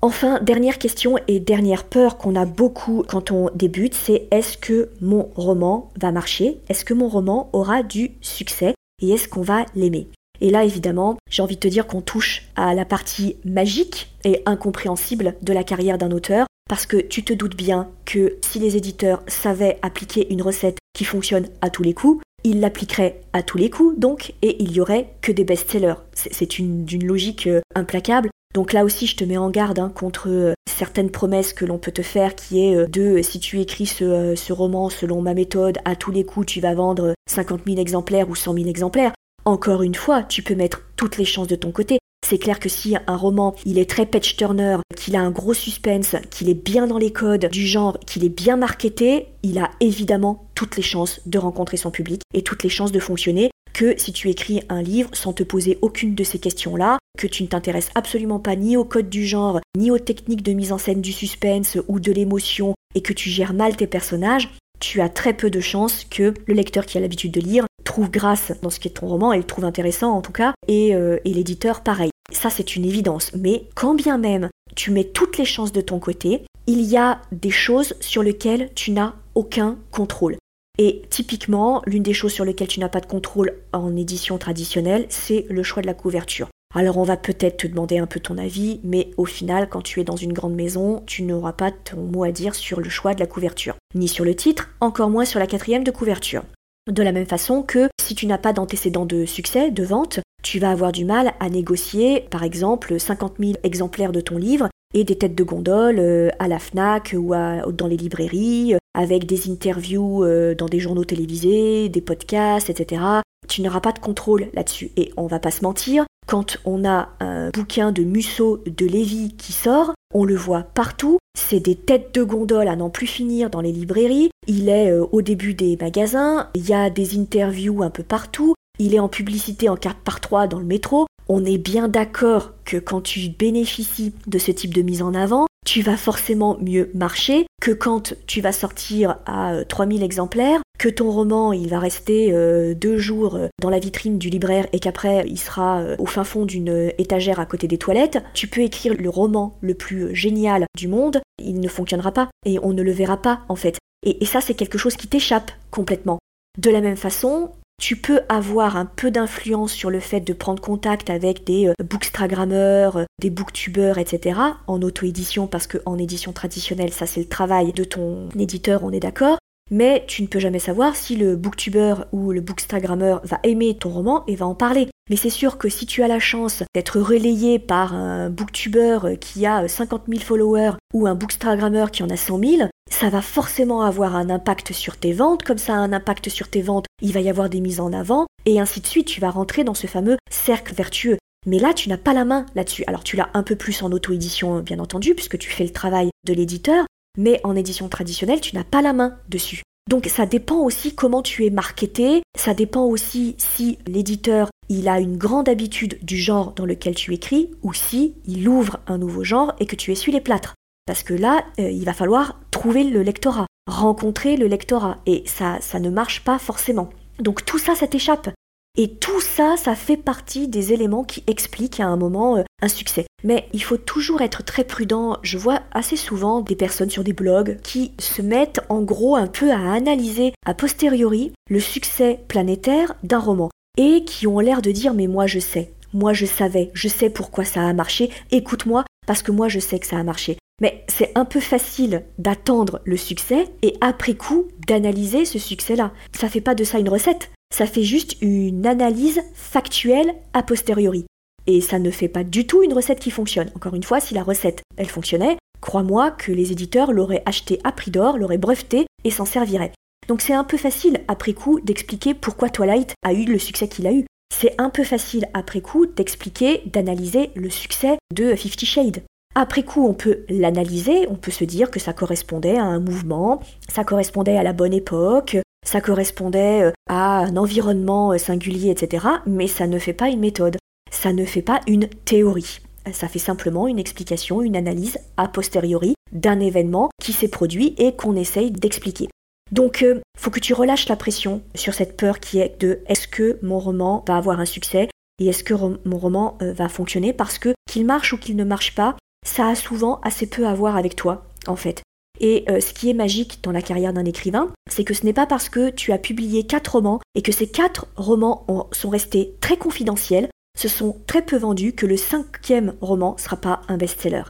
Enfin, 0.01 0.41
dernière 0.41 0.79
question 0.79 1.15
et 1.29 1.39
dernière 1.39 1.85
peur 1.85 2.17
qu'on 2.17 2.35
a 2.35 2.43
beaucoup 2.45 3.05
quand 3.07 3.31
on 3.31 3.49
débute, 3.55 3.93
c'est 3.93 4.27
est-ce 4.31 4.57
que 4.57 4.89
mon 4.99 5.29
roman 5.35 5.91
va 5.97 6.11
marcher? 6.11 6.59
Est-ce 6.67 6.83
que 6.83 6.93
mon 6.93 7.07
roman 7.07 7.49
aura 7.53 7.83
du 7.83 8.11
succès? 8.19 8.73
Et 9.01 9.11
est-ce 9.11 9.29
qu'on 9.29 9.43
va 9.43 9.65
l'aimer? 9.75 10.09
Et 10.41 10.49
là, 10.49 10.65
évidemment, 10.65 11.15
j'ai 11.29 11.41
envie 11.41 11.55
de 11.55 11.61
te 11.61 11.69
dire 11.69 11.87
qu'on 11.87 12.01
touche 12.01 12.49
à 12.57 12.73
la 12.73 12.83
partie 12.83 13.37
magique 13.45 14.11
et 14.25 14.41
incompréhensible 14.45 15.35
de 15.41 15.53
la 15.53 15.63
carrière 15.63 15.97
d'un 15.97 16.11
auteur, 16.11 16.47
parce 16.67 16.85
que 16.85 16.97
tu 16.97 17.23
te 17.23 17.31
doutes 17.31 17.55
bien 17.55 17.89
que 18.03 18.37
si 18.41 18.59
les 18.59 18.75
éditeurs 18.75 19.23
savaient 19.27 19.79
appliquer 19.81 20.33
une 20.33 20.41
recette 20.41 20.79
qui 20.93 21.05
fonctionne 21.05 21.47
à 21.61 21.69
tous 21.69 21.83
les 21.83 21.93
coups, 21.93 22.21
ils 22.43 22.59
l'appliqueraient 22.59 23.21
à 23.33 23.43
tous 23.43 23.57
les 23.57 23.69
coups, 23.69 23.97
donc, 23.97 24.33
et 24.41 24.61
il 24.61 24.71
y 24.71 24.81
aurait 24.81 25.13
que 25.21 25.31
des 25.31 25.43
best-sellers. 25.43 25.95
C'est 26.13 26.59
une, 26.59 26.85
d'une 26.85 27.05
logique 27.05 27.47
euh, 27.47 27.61
implacable. 27.75 28.29
Donc 28.53 28.73
là 28.73 28.85
aussi, 28.85 29.07
je 29.07 29.15
te 29.15 29.23
mets 29.23 29.37
en 29.37 29.49
garde 29.49 29.79
hein, 29.79 29.91
contre 29.93 30.29
euh, 30.29 30.53
certaines 30.69 31.09
promesses 31.09 31.53
que 31.53 31.65
l'on 31.65 31.79
peut 31.79 31.91
te 31.91 32.03
faire, 32.03 32.35
qui 32.35 32.65
est 32.65 32.75
euh, 32.75 32.87
de 32.87 33.21
si 33.21 33.39
tu 33.39 33.59
écris 33.59 33.87
ce, 33.87 34.35
ce, 34.35 34.53
roman 34.53 34.89
selon 34.89 35.21
ma 35.21 35.33
méthode, 35.33 35.79
à 35.85 35.95
tous 35.95 36.11
les 36.11 36.23
coups, 36.23 36.45
tu 36.45 36.59
vas 36.59 36.75
vendre 36.75 37.13
50 37.29 37.61
000 37.65 37.79
exemplaires 37.79 38.29
ou 38.29 38.35
100 38.35 38.53
000 38.53 38.67
exemplaires. 38.67 39.13
Encore 39.45 39.81
une 39.81 39.95
fois, 39.95 40.23
tu 40.23 40.43
peux 40.43 40.55
mettre 40.55 40.83
toutes 40.95 41.17
les 41.17 41.25
chances 41.25 41.47
de 41.47 41.55
ton 41.55 41.71
côté. 41.71 41.97
C'est 42.25 42.37
clair 42.37 42.59
que 42.59 42.69
si 42.69 42.95
un 43.05 43.17
roman, 43.17 43.53
il 43.65 43.77
est 43.77 43.89
très 43.89 44.05
patch 44.05 44.37
turner, 44.37 44.77
qu'il 44.95 45.15
a 45.15 45.21
un 45.21 45.29
gros 45.29 45.53
suspense, 45.53 46.15
qu'il 46.31 46.49
est 46.49 46.53
bien 46.53 46.87
dans 46.87 46.97
les 46.97 47.11
codes 47.11 47.49
du 47.49 47.67
genre, 47.67 47.99
qu'il 48.07 48.23
est 48.23 48.29
bien 48.29 48.55
marketé, 48.55 49.27
il 49.43 49.59
a 49.59 49.69
évidemment 49.81 50.49
toutes 50.55 50.77
les 50.77 50.83
chances 50.83 51.19
de 51.25 51.37
rencontrer 51.37 51.77
son 51.77 51.91
public 51.91 52.21
et 52.33 52.41
toutes 52.41 52.63
les 52.63 52.69
chances 52.69 52.93
de 52.93 52.99
fonctionner 52.99 53.51
que 53.73 53.95
si 53.97 54.13
tu 54.13 54.29
écris 54.29 54.61
un 54.69 54.81
livre 54.81 55.09
sans 55.13 55.33
te 55.33 55.43
poser 55.43 55.79
aucune 55.81 56.15
de 56.15 56.23
ces 56.23 56.39
questions-là, 56.39 56.97
que 57.17 57.27
tu 57.27 57.43
ne 57.43 57.47
t'intéresses 57.47 57.89
absolument 57.95 58.39
pas 58.39 58.55
ni 58.55 58.77
au 58.77 58.85
code 58.85 59.09
du 59.09 59.25
genre, 59.25 59.59
ni 59.77 59.91
aux 59.91 59.99
techniques 59.99 60.43
de 60.43 60.53
mise 60.53 60.71
en 60.71 60.77
scène 60.77 61.01
du 61.01 61.11
suspense 61.11 61.77
ou 61.87 61.99
de 61.99 62.11
l'émotion, 62.11 62.73
et 62.95 63.01
que 63.01 63.13
tu 63.13 63.29
gères 63.29 63.53
mal 63.53 63.75
tes 63.75 63.87
personnages, 63.87 64.49
tu 64.79 65.01
as 65.01 65.09
très 65.09 65.33
peu 65.33 65.49
de 65.49 65.59
chances 65.59 66.05
que 66.05 66.33
le 66.45 66.53
lecteur 66.53 66.85
qui 66.85 66.97
a 66.97 67.01
l'habitude 67.01 67.31
de 67.31 67.41
lire 67.41 67.65
trouve 67.83 68.09
grâce 68.09 68.53
dans 68.61 68.69
ce 68.69 68.79
qui 68.79 68.87
est 68.87 68.91
ton 68.91 69.07
roman 69.07 69.33
et 69.33 69.37
le 69.37 69.43
trouve 69.43 69.65
intéressant 69.65 70.11
en 70.11 70.21
tout 70.21 70.31
cas, 70.31 70.53
et, 70.67 70.95
euh, 70.95 71.17
et 71.25 71.33
l'éditeur 71.33 71.81
pareil. 71.81 72.12
Ça 72.33 72.49
c'est 72.49 72.75
une 72.75 72.85
évidence, 72.85 73.31
mais 73.35 73.67
quand 73.75 73.93
bien 73.93 74.17
même 74.17 74.49
tu 74.75 74.91
mets 74.91 75.03
toutes 75.03 75.37
les 75.37 75.45
chances 75.45 75.71
de 75.71 75.81
ton 75.81 75.99
côté, 75.99 76.43
il 76.67 76.81
y 76.81 76.97
a 76.97 77.21
des 77.31 77.51
choses 77.51 77.93
sur 77.99 78.23
lesquelles 78.23 78.71
tu 78.75 78.91
n'as 78.91 79.13
aucun 79.35 79.77
contrôle. 79.91 80.37
Et 80.79 81.03
typiquement, 81.09 81.83
l'une 81.85 82.01
des 82.01 82.13
choses 82.13 82.33
sur 82.33 82.45
lesquelles 82.45 82.67
tu 82.67 82.79
n'as 82.79 82.89
pas 82.89 83.01
de 83.01 83.05
contrôle 83.05 83.53
en 83.73 83.95
édition 83.95 84.37
traditionnelle, 84.39 85.05
c'est 85.09 85.45
le 85.49 85.61
choix 85.61 85.83
de 85.83 85.87
la 85.87 85.93
couverture. 85.93 86.49
Alors 86.73 86.97
on 86.97 87.03
va 87.03 87.17
peut-être 87.17 87.57
te 87.57 87.67
demander 87.67 87.99
un 87.99 88.07
peu 88.07 88.19
ton 88.19 88.39
avis, 88.39 88.79
mais 88.83 89.11
au 89.17 89.25
final, 89.25 89.69
quand 89.69 89.81
tu 89.81 89.99
es 90.01 90.03
dans 90.03 90.15
une 90.15 90.33
grande 90.33 90.55
maison, 90.55 91.03
tu 91.05 91.21
n'auras 91.21 91.53
pas 91.53 91.69
ton 91.71 92.01
mot 92.01 92.23
à 92.23 92.31
dire 92.31 92.55
sur 92.55 92.79
le 92.79 92.89
choix 92.89 93.13
de 93.13 93.19
la 93.19 93.27
couverture, 93.27 93.75
ni 93.93 94.07
sur 94.07 94.25
le 94.25 94.35
titre, 94.35 94.71
encore 94.79 95.11
moins 95.11 95.25
sur 95.25 95.39
la 95.39 95.45
quatrième 95.45 95.83
de 95.83 95.91
couverture. 95.91 96.43
De 96.91 97.01
la 97.01 97.13
même 97.13 97.25
façon 97.25 97.63
que 97.63 97.87
si 98.01 98.13
tu 98.13 98.27
n'as 98.27 98.37
pas 98.37 98.51
d'antécédent 98.51 99.05
de 99.05 99.25
succès, 99.25 99.71
de 99.71 99.83
vente, 99.83 100.19
tu 100.43 100.59
vas 100.59 100.71
avoir 100.71 100.91
du 100.91 101.05
mal 101.05 101.33
à 101.39 101.49
négocier, 101.49 102.27
par 102.29 102.43
exemple, 102.43 102.99
50 102.99 103.35
000 103.39 103.53
exemplaires 103.63 104.11
de 104.11 104.19
ton 104.19 104.35
livre 104.37 104.67
et 104.93 105.05
des 105.05 105.17
têtes 105.17 105.33
de 105.33 105.43
gondole 105.43 105.97
euh, 105.99 106.29
à 106.39 106.49
la 106.49 106.59
FNAC 106.59 107.15
ou 107.17 107.31
dans 107.71 107.87
les 107.87 107.95
librairies, 107.95 108.75
euh, 108.75 108.77
avec 108.93 109.25
des 109.25 109.49
interviews 109.49 110.25
euh, 110.25 110.55
dans 110.55 110.67
des 110.67 110.79
journaux 110.79 111.05
télévisés, 111.05 111.87
des 111.87 112.01
podcasts, 112.01 112.69
etc. 112.69 113.01
Tu 113.47 113.61
n'auras 113.61 113.79
pas 113.79 113.93
de 113.93 113.99
contrôle 113.99 114.49
là-dessus. 114.53 114.91
Et 114.97 115.11
on 115.15 115.25
va 115.25 115.39
pas 115.39 115.51
se 115.51 115.63
mentir, 115.63 116.05
quand 116.25 116.57
on 116.65 116.85
a 116.85 117.09
un 117.19 117.49
bouquin 117.49 117.91
de 117.91 118.03
Musso 118.03 118.63
de 118.65 118.85
Lévy 118.85 119.35
qui 119.37 119.53
sort, 119.53 119.93
on 120.13 120.25
le 120.25 120.35
voit 120.35 120.63
partout, 120.63 121.17
c'est 121.37 121.59
des 121.59 121.75
têtes 121.75 122.13
de 122.13 122.23
gondole 122.23 122.67
à 122.67 122.75
n'en 122.75 122.89
plus 122.89 123.07
finir 123.07 123.49
dans 123.49 123.61
les 123.61 123.71
librairies, 123.71 124.29
il 124.47 124.69
est 124.69 124.93
au 124.93 125.21
début 125.21 125.53
des 125.53 125.77
magasins, 125.79 126.49
il 126.55 126.67
y 126.67 126.73
a 126.73 126.89
des 126.89 127.17
interviews 127.17 127.83
un 127.83 127.89
peu 127.89 128.03
partout, 128.03 128.53
il 128.79 128.93
est 128.93 128.99
en 128.99 129.09
publicité 129.09 129.69
en 129.69 129.75
carte 129.75 129.99
par 129.99 130.19
trois 130.19 130.47
dans 130.47 130.59
le 130.59 130.65
métro, 130.65 131.07
on 131.29 131.45
est 131.45 131.57
bien 131.57 131.87
d'accord 131.87 132.51
que 132.65 132.77
quand 132.77 133.01
tu 133.01 133.29
bénéficies 133.29 134.13
de 134.27 134.37
ce 134.37 134.51
type 134.51 134.73
de 134.73 134.81
mise 134.81 135.01
en 135.01 135.13
avant, 135.13 135.47
tu 135.65 135.81
vas 135.81 135.97
forcément 135.97 136.57
mieux 136.59 136.91
marcher 136.93 137.45
que 137.61 137.71
quand 137.71 138.13
tu 138.27 138.41
vas 138.41 138.51
sortir 138.51 139.17
à 139.25 139.63
3000 139.67 140.01
euh, 140.01 140.05
exemplaires, 140.05 140.61
que 140.83 140.89
ton 140.89 141.09
roman 141.09 141.53
il 141.53 141.69
va 141.69 141.79
rester 141.79 142.33
euh, 142.33 142.73
deux 142.73 142.97
jours 142.97 143.35
euh, 143.35 143.47
dans 143.61 143.69
la 143.69 143.79
vitrine 143.79 144.17
du 144.17 144.29
libraire 144.29 144.67
et 144.73 144.79
qu'après 144.79 145.23
il 145.27 145.39
sera 145.39 145.81
au 145.97 146.05
fin 146.05 146.25
fond 146.25 146.45
d'une 146.45 146.91
étagère 146.97 147.39
à 147.39 147.45
côté 147.45 147.67
des 147.67 147.77
toilettes. 147.77 148.21
Tu 148.33 148.47
peux 148.47 148.61
écrire 148.61 148.93
le 148.93 149.09
roman 149.09 149.57
le 149.61 149.75
plus 149.75 150.13
génial 150.13 150.65
du 150.75 150.89
monde, 150.89 151.21
il 151.41 151.61
ne 151.61 151.67
fonctionnera 151.69 152.11
pas 152.11 152.29
et 152.45 152.59
on 152.61 152.73
ne 152.73 152.83
le 152.83 152.91
verra 152.91 153.17
pas 153.17 153.41
en 153.47 153.55
fait. 153.55 153.77
et 154.03 154.25
ça 154.25 154.41
c'est 154.41 154.55
quelque 154.55 154.77
chose 154.77 154.97
qui 154.97 155.07
t'échappe 155.07 155.51
complètement. 155.71 156.19
De 156.59 156.69
la 156.69 156.81
même 156.81 156.97
façon, 156.97 157.49
tu 157.81 157.97
peux 157.97 158.21
avoir 158.29 158.77
un 158.77 158.85
peu 158.85 159.11
d'influence 159.11 159.73
sur 159.73 159.89
le 159.89 159.99
fait 159.99 160.21
de 160.21 160.33
prendre 160.33 160.61
contact 160.61 161.09
avec 161.09 161.43
des 161.43 161.67
euh, 161.67 161.73
bookstagrammeurs, 161.83 162.97
euh, 162.97 163.05
des 163.19 163.29
booktubeurs, 163.29 163.97
etc. 163.97 164.39
en 164.67 164.81
auto-édition 164.81 165.47
parce 165.47 165.67
qu'en 165.67 165.97
édition 165.97 166.31
traditionnelle, 166.31 166.93
ça 166.93 167.05
c'est 167.07 167.19
le 167.19 167.27
travail 167.27 167.73
de 167.73 167.83
ton 167.83 168.29
éditeur, 168.39 168.83
on 168.83 168.91
est 168.91 168.99
d'accord. 168.99 169.37
Mais 169.71 170.03
tu 170.07 170.21
ne 170.21 170.27
peux 170.27 170.39
jamais 170.39 170.59
savoir 170.59 170.95
si 170.95 171.15
le 171.15 171.35
booktuber 171.35 171.95
ou 172.11 172.31
le 172.31 172.41
bookstagrammeur 172.41 173.21
va 173.23 173.39
aimer 173.43 173.77
ton 173.77 173.89
roman 173.89 174.23
et 174.27 174.35
va 174.35 174.45
en 174.45 174.55
parler. 174.55 174.89
Mais 175.09 175.15
c'est 175.15 175.29
sûr 175.29 175.57
que 175.57 175.69
si 175.69 175.85
tu 175.85 176.03
as 176.03 176.07
la 176.07 176.19
chance 176.19 176.63
d'être 176.73 176.99
relayé 176.99 177.59
par 177.59 177.93
un 177.93 178.29
booktuber 178.29 179.17
qui 179.19 179.45
a 179.45 179.67
50 179.67 180.03
000 180.07 180.21
followers 180.21 180.73
ou 180.93 181.07
un 181.07 181.15
bookstagrammeur 181.15 181.91
qui 181.91 182.03
en 182.03 182.09
a 182.09 182.17
100 182.17 182.39
000, 182.39 182.69
ça 182.89 183.09
va 183.09 183.21
forcément 183.21 183.81
avoir 183.81 184.15
un 184.15 184.29
impact 184.29 184.71
sur 184.71 184.97
tes 184.97 185.13
ventes, 185.13 185.43
comme 185.43 185.57
ça 185.57 185.73
a 185.73 185.77
un 185.77 185.93
impact 185.93 186.29
sur 186.29 186.47
tes 186.47 186.61
ventes, 186.61 186.85
il 187.01 187.11
va 187.11 187.21
y 187.21 187.29
avoir 187.29 187.49
des 187.49 187.59
mises 187.59 187.79
en 187.79 187.91
avant, 187.91 188.27
et 188.45 188.59
ainsi 188.59 188.81
de 188.81 188.87
suite, 188.87 189.07
tu 189.07 189.19
vas 189.19 189.31
rentrer 189.31 189.63
dans 189.63 189.73
ce 189.73 189.87
fameux 189.87 190.17
cercle 190.29 190.73
vertueux. 190.73 191.17
Mais 191.45 191.59
là, 191.59 191.73
tu 191.73 191.89
n'as 191.89 191.97
pas 191.97 192.13
la 192.13 192.23
main 192.23 192.45
là-dessus. 192.55 192.83
Alors 192.87 193.03
tu 193.03 193.17
l'as 193.17 193.29
un 193.33 193.43
peu 193.43 193.55
plus 193.55 193.81
en 193.83 193.91
auto-édition, 193.91 194.59
bien 194.59 194.79
entendu, 194.79 195.15
puisque 195.15 195.37
tu 195.37 195.49
fais 195.49 195.65
le 195.65 195.71
travail 195.71 196.09
de 196.25 196.33
l'éditeur, 196.33 196.85
mais 197.17 197.39
en 197.43 197.55
édition 197.55 197.89
traditionnelle, 197.89 198.41
tu 198.41 198.55
n'as 198.55 198.63
pas 198.63 198.81
la 198.81 198.93
main 198.93 199.17
dessus. 199.29 199.61
Donc 199.89 200.05
ça 200.07 200.25
dépend 200.25 200.59
aussi 200.59 200.95
comment 200.95 201.21
tu 201.21 201.45
es 201.45 201.49
marketé, 201.49 202.23
ça 202.37 202.53
dépend 202.53 202.85
aussi 202.85 203.35
si 203.37 203.77
l'éditeur 203.85 204.49
il 204.69 204.87
a 204.87 204.99
une 204.99 205.17
grande 205.17 205.49
habitude 205.49 205.99
du 206.03 206.17
genre 206.17 206.53
dans 206.53 206.65
lequel 206.65 206.95
tu 206.95 207.13
écris 207.13 207.51
ou 207.63 207.73
si 207.73 208.15
il 208.25 208.47
ouvre 208.47 208.79
un 208.87 208.97
nouveau 208.97 209.23
genre 209.23 209.53
et 209.59 209.65
que 209.65 209.75
tu 209.75 209.91
essuies 209.91 210.13
les 210.13 210.21
plâtres. 210.21 210.55
Parce 210.85 211.03
que 211.03 211.13
là, 211.13 211.45
euh, 211.59 211.69
il 211.69 211.85
va 211.85 211.93
falloir 211.93 212.39
trouver 212.51 212.83
le 212.83 213.03
lectorat, 213.03 213.45
rencontrer 213.67 214.35
le 214.35 214.47
lectorat, 214.47 214.99
et 215.05 215.23
ça, 215.25 215.59
ça 215.61 215.79
ne 215.79 215.89
marche 215.89 216.23
pas 216.23 216.39
forcément. 216.39 216.89
Donc 217.19 217.45
tout 217.45 217.59
ça, 217.59 217.75
ça 217.75 217.87
t'échappe. 217.87 218.29
Et 218.75 218.95
tout 218.95 219.21
ça, 219.21 219.55
ça 219.55 219.75
fait 219.75 219.97
partie 219.97 220.47
des 220.47 220.73
éléments 220.73 221.03
qui 221.03 221.23
expliquent 221.27 221.79
à 221.79 221.85
un 221.85 221.95
moment 221.95 222.37
euh, 222.37 222.43
un 222.63 222.67
succès. 222.67 223.05
Mais 223.23 223.47
il 223.53 223.61
faut 223.61 223.77
toujours 223.77 224.21
être 224.21 224.43
très 224.43 224.63
prudent. 224.63 225.17
Je 225.21 225.37
vois 225.37 225.61
assez 225.71 225.95
souvent 225.95 226.41
des 226.41 226.55
personnes 226.55 226.89
sur 226.89 227.03
des 227.03 227.13
blogs 227.13 227.59
qui 227.61 227.91
se 227.99 228.23
mettent 228.23 228.61
en 228.69 228.81
gros 228.81 229.15
un 229.15 229.27
peu 229.27 229.51
à 229.51 229.73
analyser 229.73 230.33
a 230.47 230.55
posteriori 230.55 231.33
le 231.51 231.59
succès 231.59 232.21
planétaire 232.27 232.95
d'un 233.03 233.19
roman. 233.19 233.51
Et 233.77 234.05
qui 234.05 234.25
ont 234.25 234.39
l'air 234.39 234.63
de 234.63 234.71
dire 234.71 234.95
mais 234.95 235.07
moi 235.07 235.27
je 235.27 235.39
sais, 235.39 235.71
moi 235.93 236.13
je 236.13 236.25
savais, 236.25 236.71
je 236.73 236.87
sais 236.87 237.11
pourquoi 237.11 237.45
ça 237.45 237.61
a 237.61 237.73
marché, 237.73 238.09
écoute-moi 238.31 238.85
parce 239.05 239.21
que 239.21 239.31
moi 239.31 239.49
je 239.49 239.59
sais 239.59 239.79
que 239.79 239.87
ça 239.87 239.97
a 239.97 240.03
marché. 240.03 240.37
Mais 240.61 240.83
c'est 240.87 241.11
un 241.15 241.25
peu 241.25 241.39
facile 241.39 242.05
d'attendre 242.17 242.81
le 242.85 242.97
succès 242.97 243.49
et 243.61 243.75
après 243.81 244.13
coup 244.13 244.47
d'analyser 244.67 245.25
ce 245.25 245.39
succès-là. 245.39 245.91
Ça 246.13 246.29
fait 246.29 246.41
pas 246.41 246.55
de 246.55 246.63
ça 246.63 246.79
une 246.79 246.89
recette, 246.89 247.31
ça 247.53 247.67
fait 247.67 247.83
juste 247.83 248.17
une 248.21 248.65
analyse 248.65 249.21
factuelle 249.35 250.15
a 250.33 250.41
posteriori. 250.41 251.05
Et 251.45 251.61
ça 251.61 251.77
ne 251.77 251.91
fait 251.91 252.07
pas 252.07 252.23
du 252.23 252.47
tout 252.47 252.63
une 252.63 252.73
recette 252.73 252.99
qui 252.99 253.11
fonctionne. 253.11 253.51
Encore 253.55 253.75
une 253.75 253.83
fois, 253.83 253.99
si 253.99 254.15
la 254.15 254.23
recette, 254.23 254.63
elle 254.75 254.89
fonctionnait, 254.89 255.37
crois-moi 255.61 256.09
que 256.11 256.31
les 256.31 256.51
éditeurs 256.51 256.91
l'auraient 256.91 257.21
acheté 257.27 257.59
à 257.63 257.71
prix 257.71 257.91
d'or, 257.91 258.17
l'auraient 258.17 258.39
breveté 258.39 258.87
et 259.03 259.11
s'en 259.11 259.25
serviraient. 259.25 259.71
Donc 260.07 260.21
c'est 260.21 260.33
un 260.33 260.43
peu 260.43 260.57
facile 260.57 261.01
après 261.07 261.33
coup 261.33 261.59
d'expliquer 261.59 262.15
pourquoi 262.15 262.49
Twilight 262.49 262.95
a 263.05 263.13
eu 263.13 263.25
le 263.25 263.37
succès 263.37 263.67
qu'il 263.67 263.85
a 263.85 263.93
eu. 263.93 264.05
C'est 264.33 264.59
un 264.59 264.71
peu 264.71 264.83
facile 264.83 265.27
après 265.35 265.61
coup 265.61 265.85
d'expliquer, 265.85 266.63
d'analyser 266.65 267.29
le 267.35 267.51
succès 267.51 267.97
de 268.15 268.33
Fifty 268.35 268.65
Shades. 268.65 269.03
Après 269.35 269.63
coup, 269.63 269.85
on 269.87 269.93
peut 269.93 270.25
l'analyser, 270.27 271.07
on 271.07 271.15
peut 271.15 271.31
se 271.31 271.43
dire 271.43 271.69
que 271.69 271.79
ça 271.79 271.93
correspondait 271.93 272.57
à 272.57 272.63
un 272.63 272.79
mouvement, 272.79 273.41
ça 273.67 273.83
correspondait 273.83 274.37
à 274.37 274.43
la 274.43 274.53
bonne 274.53 274.73
époque, 274.73 275.37
ça 275.63 275.81
correspondait 275.81 276.63
euh, 276.63 276.71
à 276.89 277.19
un 277.19 277.37
environnement 277.37 278.11
euh, 278.11 278.17
singulier, 278.17 278.69
etc. 278.69 279.07
Mais 279.25 279.47
ça 279.47 279.67
ne 279.67 279.79
fait 279.79 279.93
pas 279.93 280.09
une 280.09 280.19
méthode, 280.19 280.57
ça 280.91 281.13
ne 281.13 281.25
fait 281.25 281.41
pas 281.41 281.61
une 281.67 281.87
théorie. 281.87 282.59
Ça 282.91 283.07
fait 283.07 283.19
simplement 283.19 283.67
une 283.67 283.79
explication, 283.79 284.41
une 284.41 284.57
analyse 284.57 284.99
a 285.15 285.27
posteriori 285.27 285.95
d'un 286.11 286.39
événement 286.39 286.89
qui 287.01 287.13
s'est 287.13 287.29
produit 287.29 287.75
et 287.77 287.95
qu'on 287.95 288.15
essaye 288.15 288.51
d'expliquer. 288.51 289.07
Donc, 289.51 289.83
euh, 289.83 290.01
faut 290.17 290.31
que 290.31 290.39
tu 290.39 290.53
relâches 290.53 290.89
la 290.89 290.95
pression 290.95 291.41
sur 291.55 291.73
cette 291.73 291.95
peur 291.95 292.19
qui 292.19 292.39
est 292.39 292.59
de 292.59 292.79
est-ce 292.87 293.07
que 293.07 293.39
mon 293.41 293.59
roman 293.59 294.03
va 294.07 294.17
avoir 294.17 294.39
un 294.39 294.45
succès 294.45 294.89
et 295.19 295.27
est-ce 295.27 295.43
que 295.43 295.53
mon 295.53 295.97
roman 295.97 296.37
va 296.41 296.67
fonctionner 296.69 297.13
parce 297.13 297.37
que 297.37 297.53
qu'il 297.69 297.85
marche 297.85 298.13
ou 298.13 298.17
qu'il 298.17 298.35
ne 298.35 298.43
marche 298.43 298.73
pas, 298.73 298.97
ça 299.25 299.47
a 299.47 299.55
souvent 299.55 299.99
assez 300.01 300.25
peu 300.27 300.47
à 300.47 300.53
voir 300.53 300.75
avec 300.75 300.95
toi, 300.95 301.25
en 301.47 301.55
fait. 301.55 301.83
Et 302.25 302.45
euh, 302.49 302.61
ce 302.61 302.73
qui 302.73 302.89
est 302.89 302.93
magique 302.93 303.39
dans 303.43 303.51
la 303.51 303.61
carrière 303.61 303.91
d'un 303.91 304.05
écrivain, 304.05 304.49
c'est 304.69 304.85
que 304.85 304.93
ce 304.93 305.05
n'est 305.05 305.11
pas 305.11 305.27
parce 305.27 305.49
que 305.49 305.69
tu 305.69 305.91
as 305.91 305.97
publié 305.97 306.45
quatre 306.45 306.75
romans 306.75 307.01
et 307.15 307.21
que 307.21 307.33
ces 307.33 307.47
quatre 307.47 307.87
romans 307.97 308.45
sont 308.71 308.89
restés 308.89 309.35
très 309.41 309.57
confidentiels, 309.57 310.29
se 310.57 310.69
sont 310.69 310.95
très 311.05 311.21
peu 311.21 311.35
vendus, 311.35 311.73
que 311.73 311.85
le 311.85 311.97
cinquième 311.97 312.75
roman 312.79 313.17
sera 313.17 313.35
pas 313.35 313.61
un 313.67 313.75
best-seller. 313.75 314.23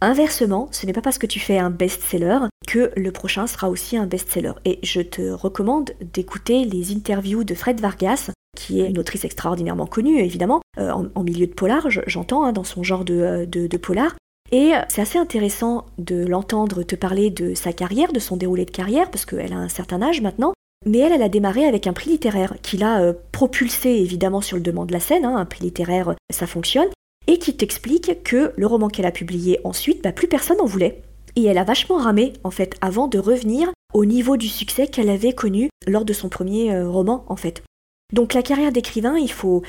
Inversement, 0.00 0.68
ce 0.70 0.86
n'est 0.86 0.92
pas 0.92 1.00
parce 1.00 1.18
que 1.18 1.26
tu 1.26 1.40
fais 1.40 1.58
un 1.58 1.70
best-seller 1.70 2.38
que 2.68 2.92
le 2.96 3.10
prochain 3.10 3.48
sera 3.48 3.68
aussi 3.68 3.96
un 3.96 4.06
best-seller. 4.06 4.52
Et 4.64 4.78
je 4.84 5.00
te 5.00 5.32
recommande 5.32 5.90
d'écouter 6.00 6.64
les 6.64 6.92
interviews 6.92 7.42
de 7.42 7.54
Fred 7.54 7.80
Vargas, 7.80 8.30
qui 8.56 8.80
est 8.80 8.88
une 8.88 9.00
autrice 9.00 9.24
extraordinairement 9.24 9.86
connue, 9.86 10.20
évidemment, 10.20 10.60
euh, 10.78 10.92
en, 10.92 11.24
milieu 11.24 11.48
de 11.48 11.54
polar, 11.54 11.88
j'entends, 12.06 12.44
hein, 12.44 12.52
dans 12.52 12.62
son 12.62 12.84
genre 12.84 13.04
de, 13.04 13.14
euh, 13.14 13.46
de 13.46 13.76
polar, 13.78 14.14
et 14.52 14.72
c'est 14.88 15.00
assez 15.00 15.18
intéressant 15.18 15.86
de 15.98 16.26
l'entendre 16.26 16.82
te 16.82 16.94
parler 16.94 17.30
de 17.30 17.54
sa 17.54 17.72
carrière, 17.72 18.12
de 18.12 18.18
son 18.18 18.36
déroulé 18.36 18.66
de 18.66 18.70
carrière, 18.70 19.10
parce 19.10 19.24
qu'elle 19.24 19.52
a 19.52 19.56
un 19.56 19.70
certain 19.70 20.02
âge 20.02 20.20
maintenant. 20.20 20.52
Mais 20.84 20.98
elle, 20.98 21.12
elle 21.12 21.22
a 21.22 21.28
démarré 21.28 21.64
avec 21.64 21.86
un 21.86 21.92
prix 21.92 22.10
littéraire 22.10 22.54
qui 22.60 22.76
l'a 22.76 23.00
euh, 23.00 23.14
propulsé 23.30 23.88
évidemment 23.88 24.40
sur 24.40 24.56
le 24.56 24.62
demande 24.62 24.88
de 24.88 24.92
la 24.92 25.00
scène, 25.00 25.24
hein, 25.24 25.36
un 25.36 25.44
prix 25.44 25.62
littéraire, 25.62 26.14
ça 26.30 26.46
fonctionne, 26.46 26.88
et 27.26 27.38
qui 27.38 27.56
t'explique 27.56 28.22
que 28.24 28.52
le 28.56 28.66
roman 28.66 28.88
qu'elle 28.88 29.06
a 29.06 29.12
publié 29.12 29.60
ensuite, 29.64 30.02
bah, 30.02 30.12
plus 30.12 30.28
personne 30.28 30.58
n'en 30.58 30.66
voulait. 30.66 31.02
Et 31.36 31.44
elle 31.44 31.58
a 31.58 31.64
vachement 31.64 31.96
ramé, 31.96 32.34
en 32.44 32.50
fait, 32.50 32.74
avant 32.80 33.08
de 33.08 33.18
revenir 33.18 33.70
au 33.94 34.04
niveau 34.04 34.36
du 34.36 34.48
succès 34.48 34.86
qu'elle 34.86 35.08
avait 35.08 35.32
connu 35.32 35.70
lors 35.86 36.04
de 36.04 36.12
son 36.12 36.28
premier 36.28 36.74
euh, 36.74 36.88
roman, 36.88 37.24
en 37.28 37.36
fait. 37.36 37.62
Donc 38.12 38.34
la 38.34 38.42
carrière 38.42 38.72
d'écrivain, 38.72 39.16
il 39.16 39.30
faut 39.30 39.62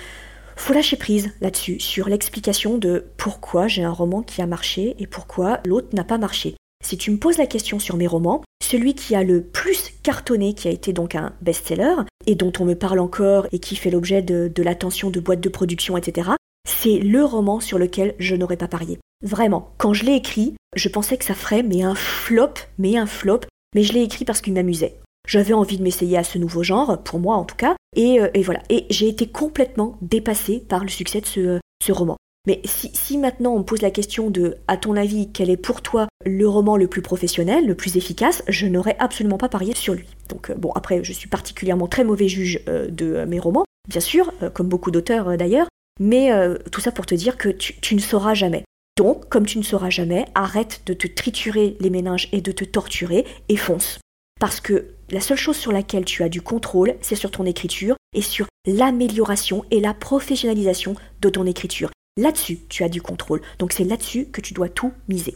faut 0.56 0.74
lâcher 0.74 0.98
prise 0.98 1.32
là-dessus, 1.42 1.80
sur 1.80 2.10
l'explication 2.10 2.78
de 2.78 3.06
pourquoi 3.18 3.68
j'ai 3.68 3.84
un 3.84 3.92
roman 3.92 4.22
qui 4.22 4.42
a 4.42 4.48
marché 4.48 4.96
et 5.00 5.08
pourquoi 5.08 5.60
l'autre 5.66 5.90
n'a 5.94 6.04
pas 6.04 6.18
marché. 6.18 6.56
Si 6.84 6.98
tu 6.98 7.12
me 7.12 7.18
poses 7.18 7.38
la 7.38 7.48
question 7.48 7.80
sur 7.80 7.96
mes 7.96 8.08
romans, 8.08 8.44
celui 8.62 8.94
qui 8.94 9.16
a 9.16 9.24
le 9.24 9.42
plus 9.42 9.94
cartonné, 10.04 10.54
qui 10.54 10.68
a 10.68 10.72
été 10.72 10.92
donc 10.92 11.16
un 11.16 11.34
best-seller, 11.42 11.96
et 12.28 12.36
dont 12.36 12.52
on 12.60 12.66
me 12.66 12.76
parle 12.76 13.00
encore 13.00 13.48
et 13.52 13.60
qui 13.60 13.76
fait 13.76 13.90
l'objet 13.90 14.22
de, 14.22 14.52
l'attention 14.62 15.10
de 15.10 15.20
boîtes 15.20 15.40
de 15.40 15.50
production, 15.50 15.96
etc., 15.96 16.32
c'est 16.68 17.00
le 17.00 17.24
roman 17.24 17.60
sur 17.60 17.78
lequel 17.78 18.16
je 18.20 18.36
n'aurais 18.36 18.58
pas 18.58 18.68
parié. 18.68 19.00
Vraiment, 19.22 19.74
quand 19.78 19.94
je 19.94 20.04
l'ai 20.04 20.16
écrit, 20.16 20.56
je 20.76 20.90
pensais 20.90 21.18
que 21.18 21.26
ça 21.26 21.36
ferait 21.36 21.64
mais 21.64 21.84
un 21.84 21.96
flop, 21.96 22.54
mais 22.78 22.98
un 22.98 23.06
flop, 23.06 23.42
mais 23.76 23.84
je 23.84 23.94
l'ai 23.94 24.04
écrit 24.04 24.26
parce 24.26 24.42
qu'il 24.42 24.54
m'amusait. 24.54 24.98
J'avais 25.28 25.54
envie 25.54 25.78
de 25.78 25.84
m'essayer 25.84 26.18
à 26.18 26.24
ce 26.24 26.38
nouveau 26.38 26.64
genre, 26.64 27.02
pour 27.04 27.20
moi 27.20 27.36
en 27.36 27.46
tout 27.46 27.56
cas, 27.56 27.76
et, 27.96 28.20
euh, 28.20 28.30
voilà. 28.44 28.62
Et 28.70 28.86
j'ai 28.90 29.08
été 29.08 29.28
complètement 29.28 29.98
dépassée 30.02 30.60
par 30.60 30.84
le 30.84 30.90
succès 30.90 31.22
de 31.22 31.26
ce, 31.26 31.92
roman. 31.92 32.18
Mais 32.46 32.62
si, 32.66 33.18
maintenant 33.18 33.54
on 33.54 33.64
pose 33.64 33.82
la 33.82 33.92
question 33.92 34.30
de, 34.30 34.58
à 34.68 34.76
ton 34.76 34.98
avis, 34.98 35.32
quel 35.32 35.50
est 35.50 35.58
pour 35.58 35.82
toi 35.82 36.08
le 36.26 36.48
roman 36.48 36.76
le 36.76 36.88
plus 36.88 37.02
professionnel, 37.02 37.66
le 37.66 37.76
plus 37.76 37.96
efficace, 37.96 38.44
je 38.50 38.68
n'aurais 38.68 38.98
absolument 39.00 39.38
pas 39.38 39.50
parié 39.50 39.74
sur 39.76 39.94
lui. 39.94 40.08
Donc 40.30 40.50
euh, 40.50 40.56
bon, 40.56 40.72
après, 40.74 41.04
je 41.04 41.14
suis 41.14 41.30
particulièrement 41.30 41.88
très 41.88 42.04
mauvais 42.04 42.28
juge 42.28 42.62
euh, 42.68 42.88
de 42.90 43.24
mes 43.26 43.40
romans, 43.40 43.66
bien 43.88 44.02
sûr, 44.02 44.34
comme 44.54 44.68
beaucoup 44.68 44.92
d'auteurs 44.92 45.38
d'ailleurs, 45.38 45.68
mais 46.00 46.32
tout 46.72 46.82
ça 46.82 46.92
pour 46.92 47.06
te 47.06 47.16
dire 47.16 47.38
que 47.38 47.50
tu, 47.50 47.80
tu 47.80 47.96
ne 47.96 48.00
sauras 48.00 48.34
jamais. 48.34 48.64
Donc, 48.98 49.28
comme 49.30 49.46
tu 49.46 49.58
ne 49.58 49.64
sauras 49.64 49.90
jamais, 49.90 50.26
arrête 50.36 50.82
de 50.86 50.94
te 50.94 51.08
triturer 51.08 51.78
les 51.80 51.90
méninges 51.90 52.30
et 52.32 52.42
de 52.42 52.52
te 52.52 52.64
torturer 52.64 53.26
et 53.50 53.58
fonce. 53.58 54.00
Parce 54.40 54.60
que 54.60 54.88
la 55.10 55.22
seule 55.22 55.38
chose 55.38 55.58
sur 55.58 55.72
laquelle 55.72 56.06
tu 56.06 56.24
as 56.24 56.30
du 56.30 56.42
contrôle, 56.42 56.96
c'est 57.02 57.16
sur 57.16 57.32
ton 57.32 57.46
écriture 57.46 57.96
et 58.14 58.22
sur 58.22 58.48
l'amélioration 58.66 59.66
et 59.72 59.80
la 59.80 59.94
professionnalisation 59.94 60.96
de 61.22 61.30
ton 61.30 61.46
écriture. 61.46 61.92
Là-dessus, 62.18 62.60
tu 62.70 62.84
as 62.84 62.90
du 62.90 63.02
contrôle. 63.02 63.42
Donc 63.60 63.74
c'est 63.74 63.84
là-dessus 63.84 64.26
que 64.26 64.42
tu 64.42 64.54
dois 64.54 64.70
tout 64.70 64.94
miser. 65.08 65.36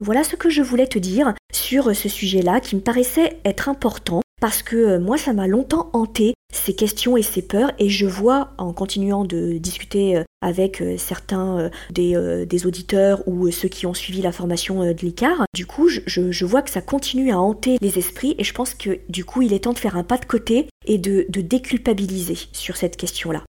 Voilà 0.00 0.22
ce 0.22 0.36
que 0.36 0.48
je 0.48 0.62
voulais 0.62 0.86
te 0.86 0.98
dire 0.98 1.34
sur 1.52 1.94
ce 1.96 2.08
sujet-là 2.08 2.60
qui 2.60 2.76
me 2.76 2.80
paraissait 2.80 3.40
être 3.44 3.68
important 3.68 4.20
parce 4.40 4.62
que 4.62 4.76
euh, 4.76 4.98
moi 5.00 5.18
ça 5.18 5.32
m'a 5.32 5.46
longtemps 5.46 5.90
hanté 5.92 6.34
ces 6.52 6.74
questions 6.74 7.16
et 7.16 7.22
ces 7.22 7.42
peurs 7.42 7.72
et 7.78 7.88
je 7.88 8.06
vois 8.06 8.52
en 8.58 8.72
continuant 8.72 9.24
de 9.24 9.58
discuter 9.58 10.16
euh, 10.16 10.24
avec 10.40 10.80
euh, 10.80 10.96
certains 10.96 11.70
des, 11.90 12.66
auditeurs 12.66 13.26
ou 13.26 13.50
ceux 13.50 13.68
qui 13.68 13.86
ont 13.86 13.94
suivi 13.94 14.22
la 14.22 14.32
formation 14.32 14.82
de 14.82 15.00
l'ICAR, 15.00 15.44
du 15.54 15.66
coup 15.66 15.88
je, 15.88 16.44
vois 16.44 16.62
que 16.62 16.70
ça 16.70 16.80
continue 16.80 17.30
à 17.30 17.38
hanter 17.38 17.78
les 17.80 17.98
esprits 17.98 18.34
et 18.38 18.44
je 18.44 18.52
pense 18.52 18.74
que 18.74 18.98
du 19.08 19.24
coup 19.24 19.42
il 19.42 19.52
est 19.52 19.64
temps 19.64 19.72
de 19.72 19.78
faire 19.78 19.96
un 19.96 20.04
pas 20.04 20.18
de 20.18 20.24
côté 20.24 20.66
et 20.86 20.98
de 20.98 21.26
déculpabiliser 21.28 22.36
sur 22.52 22.76
cette 22.76 22.96
question-là. 22.96 23.44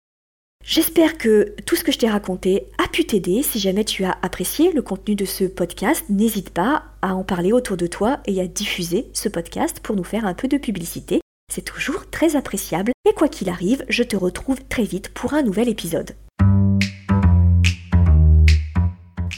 J'espère 0.67 1.19
que 1.19 1.53
tout 1.67 1.75
ce 1.75 1.83
que 1.83 1.91
je 1.91 1.99
t'ai 1.99 2.09
raconté 2.09 2.65
a 2.83 2.87
pu 2.87 3.05
t'aider. 3.05 3.43
Si 3.43 3.59
jamais 3.59 3.85
tu 3.85 4.03
as 4.03 4.17
apprécié 4.23 4.71
le 4.71 4.81
contenu 4.81 5.13
de 5.13 5.23
ce 5.23 5.43
podcast, 5.43 6.03
n'hésite 6.09 6.49
pas 6.49 6.85
à 7.03 7.13
en 7.13 7.23
parler 7.23 7.53
autour 7.53 7.77
de 7.77 7.85
toi 7.85 8.19
et 8.25 8.41
à 8.41 8.47
diffuser 8.47 9.07
ce 9.13 9.29
podcast 9.29 9.79
pour 9.79 9.95
nous 9.95 10.03
faire 10.03 10.25
un 10.25 10.33
peu 10.33 10.47
de 10.47 10.57
publicité. 10.57 11.21
C'est 11.53 11.61
toujours 11.61 12.09
très 12.09 12.35
appréciable. 12.35 12.93
Et 13.07 13.13
quoi 13.13 13.27
qu'il 13.27 13.49
arrive, 13.49 13.85
je 13.89 14.01
te 14.01 14.17
retrouve 14.17 14.59
très 14.67 14.85
vite 14.85 15.09
pour 15.09 15.35
un 15.35 15.43
nouvel 15.43 15.69
épisode. 15.69 16.15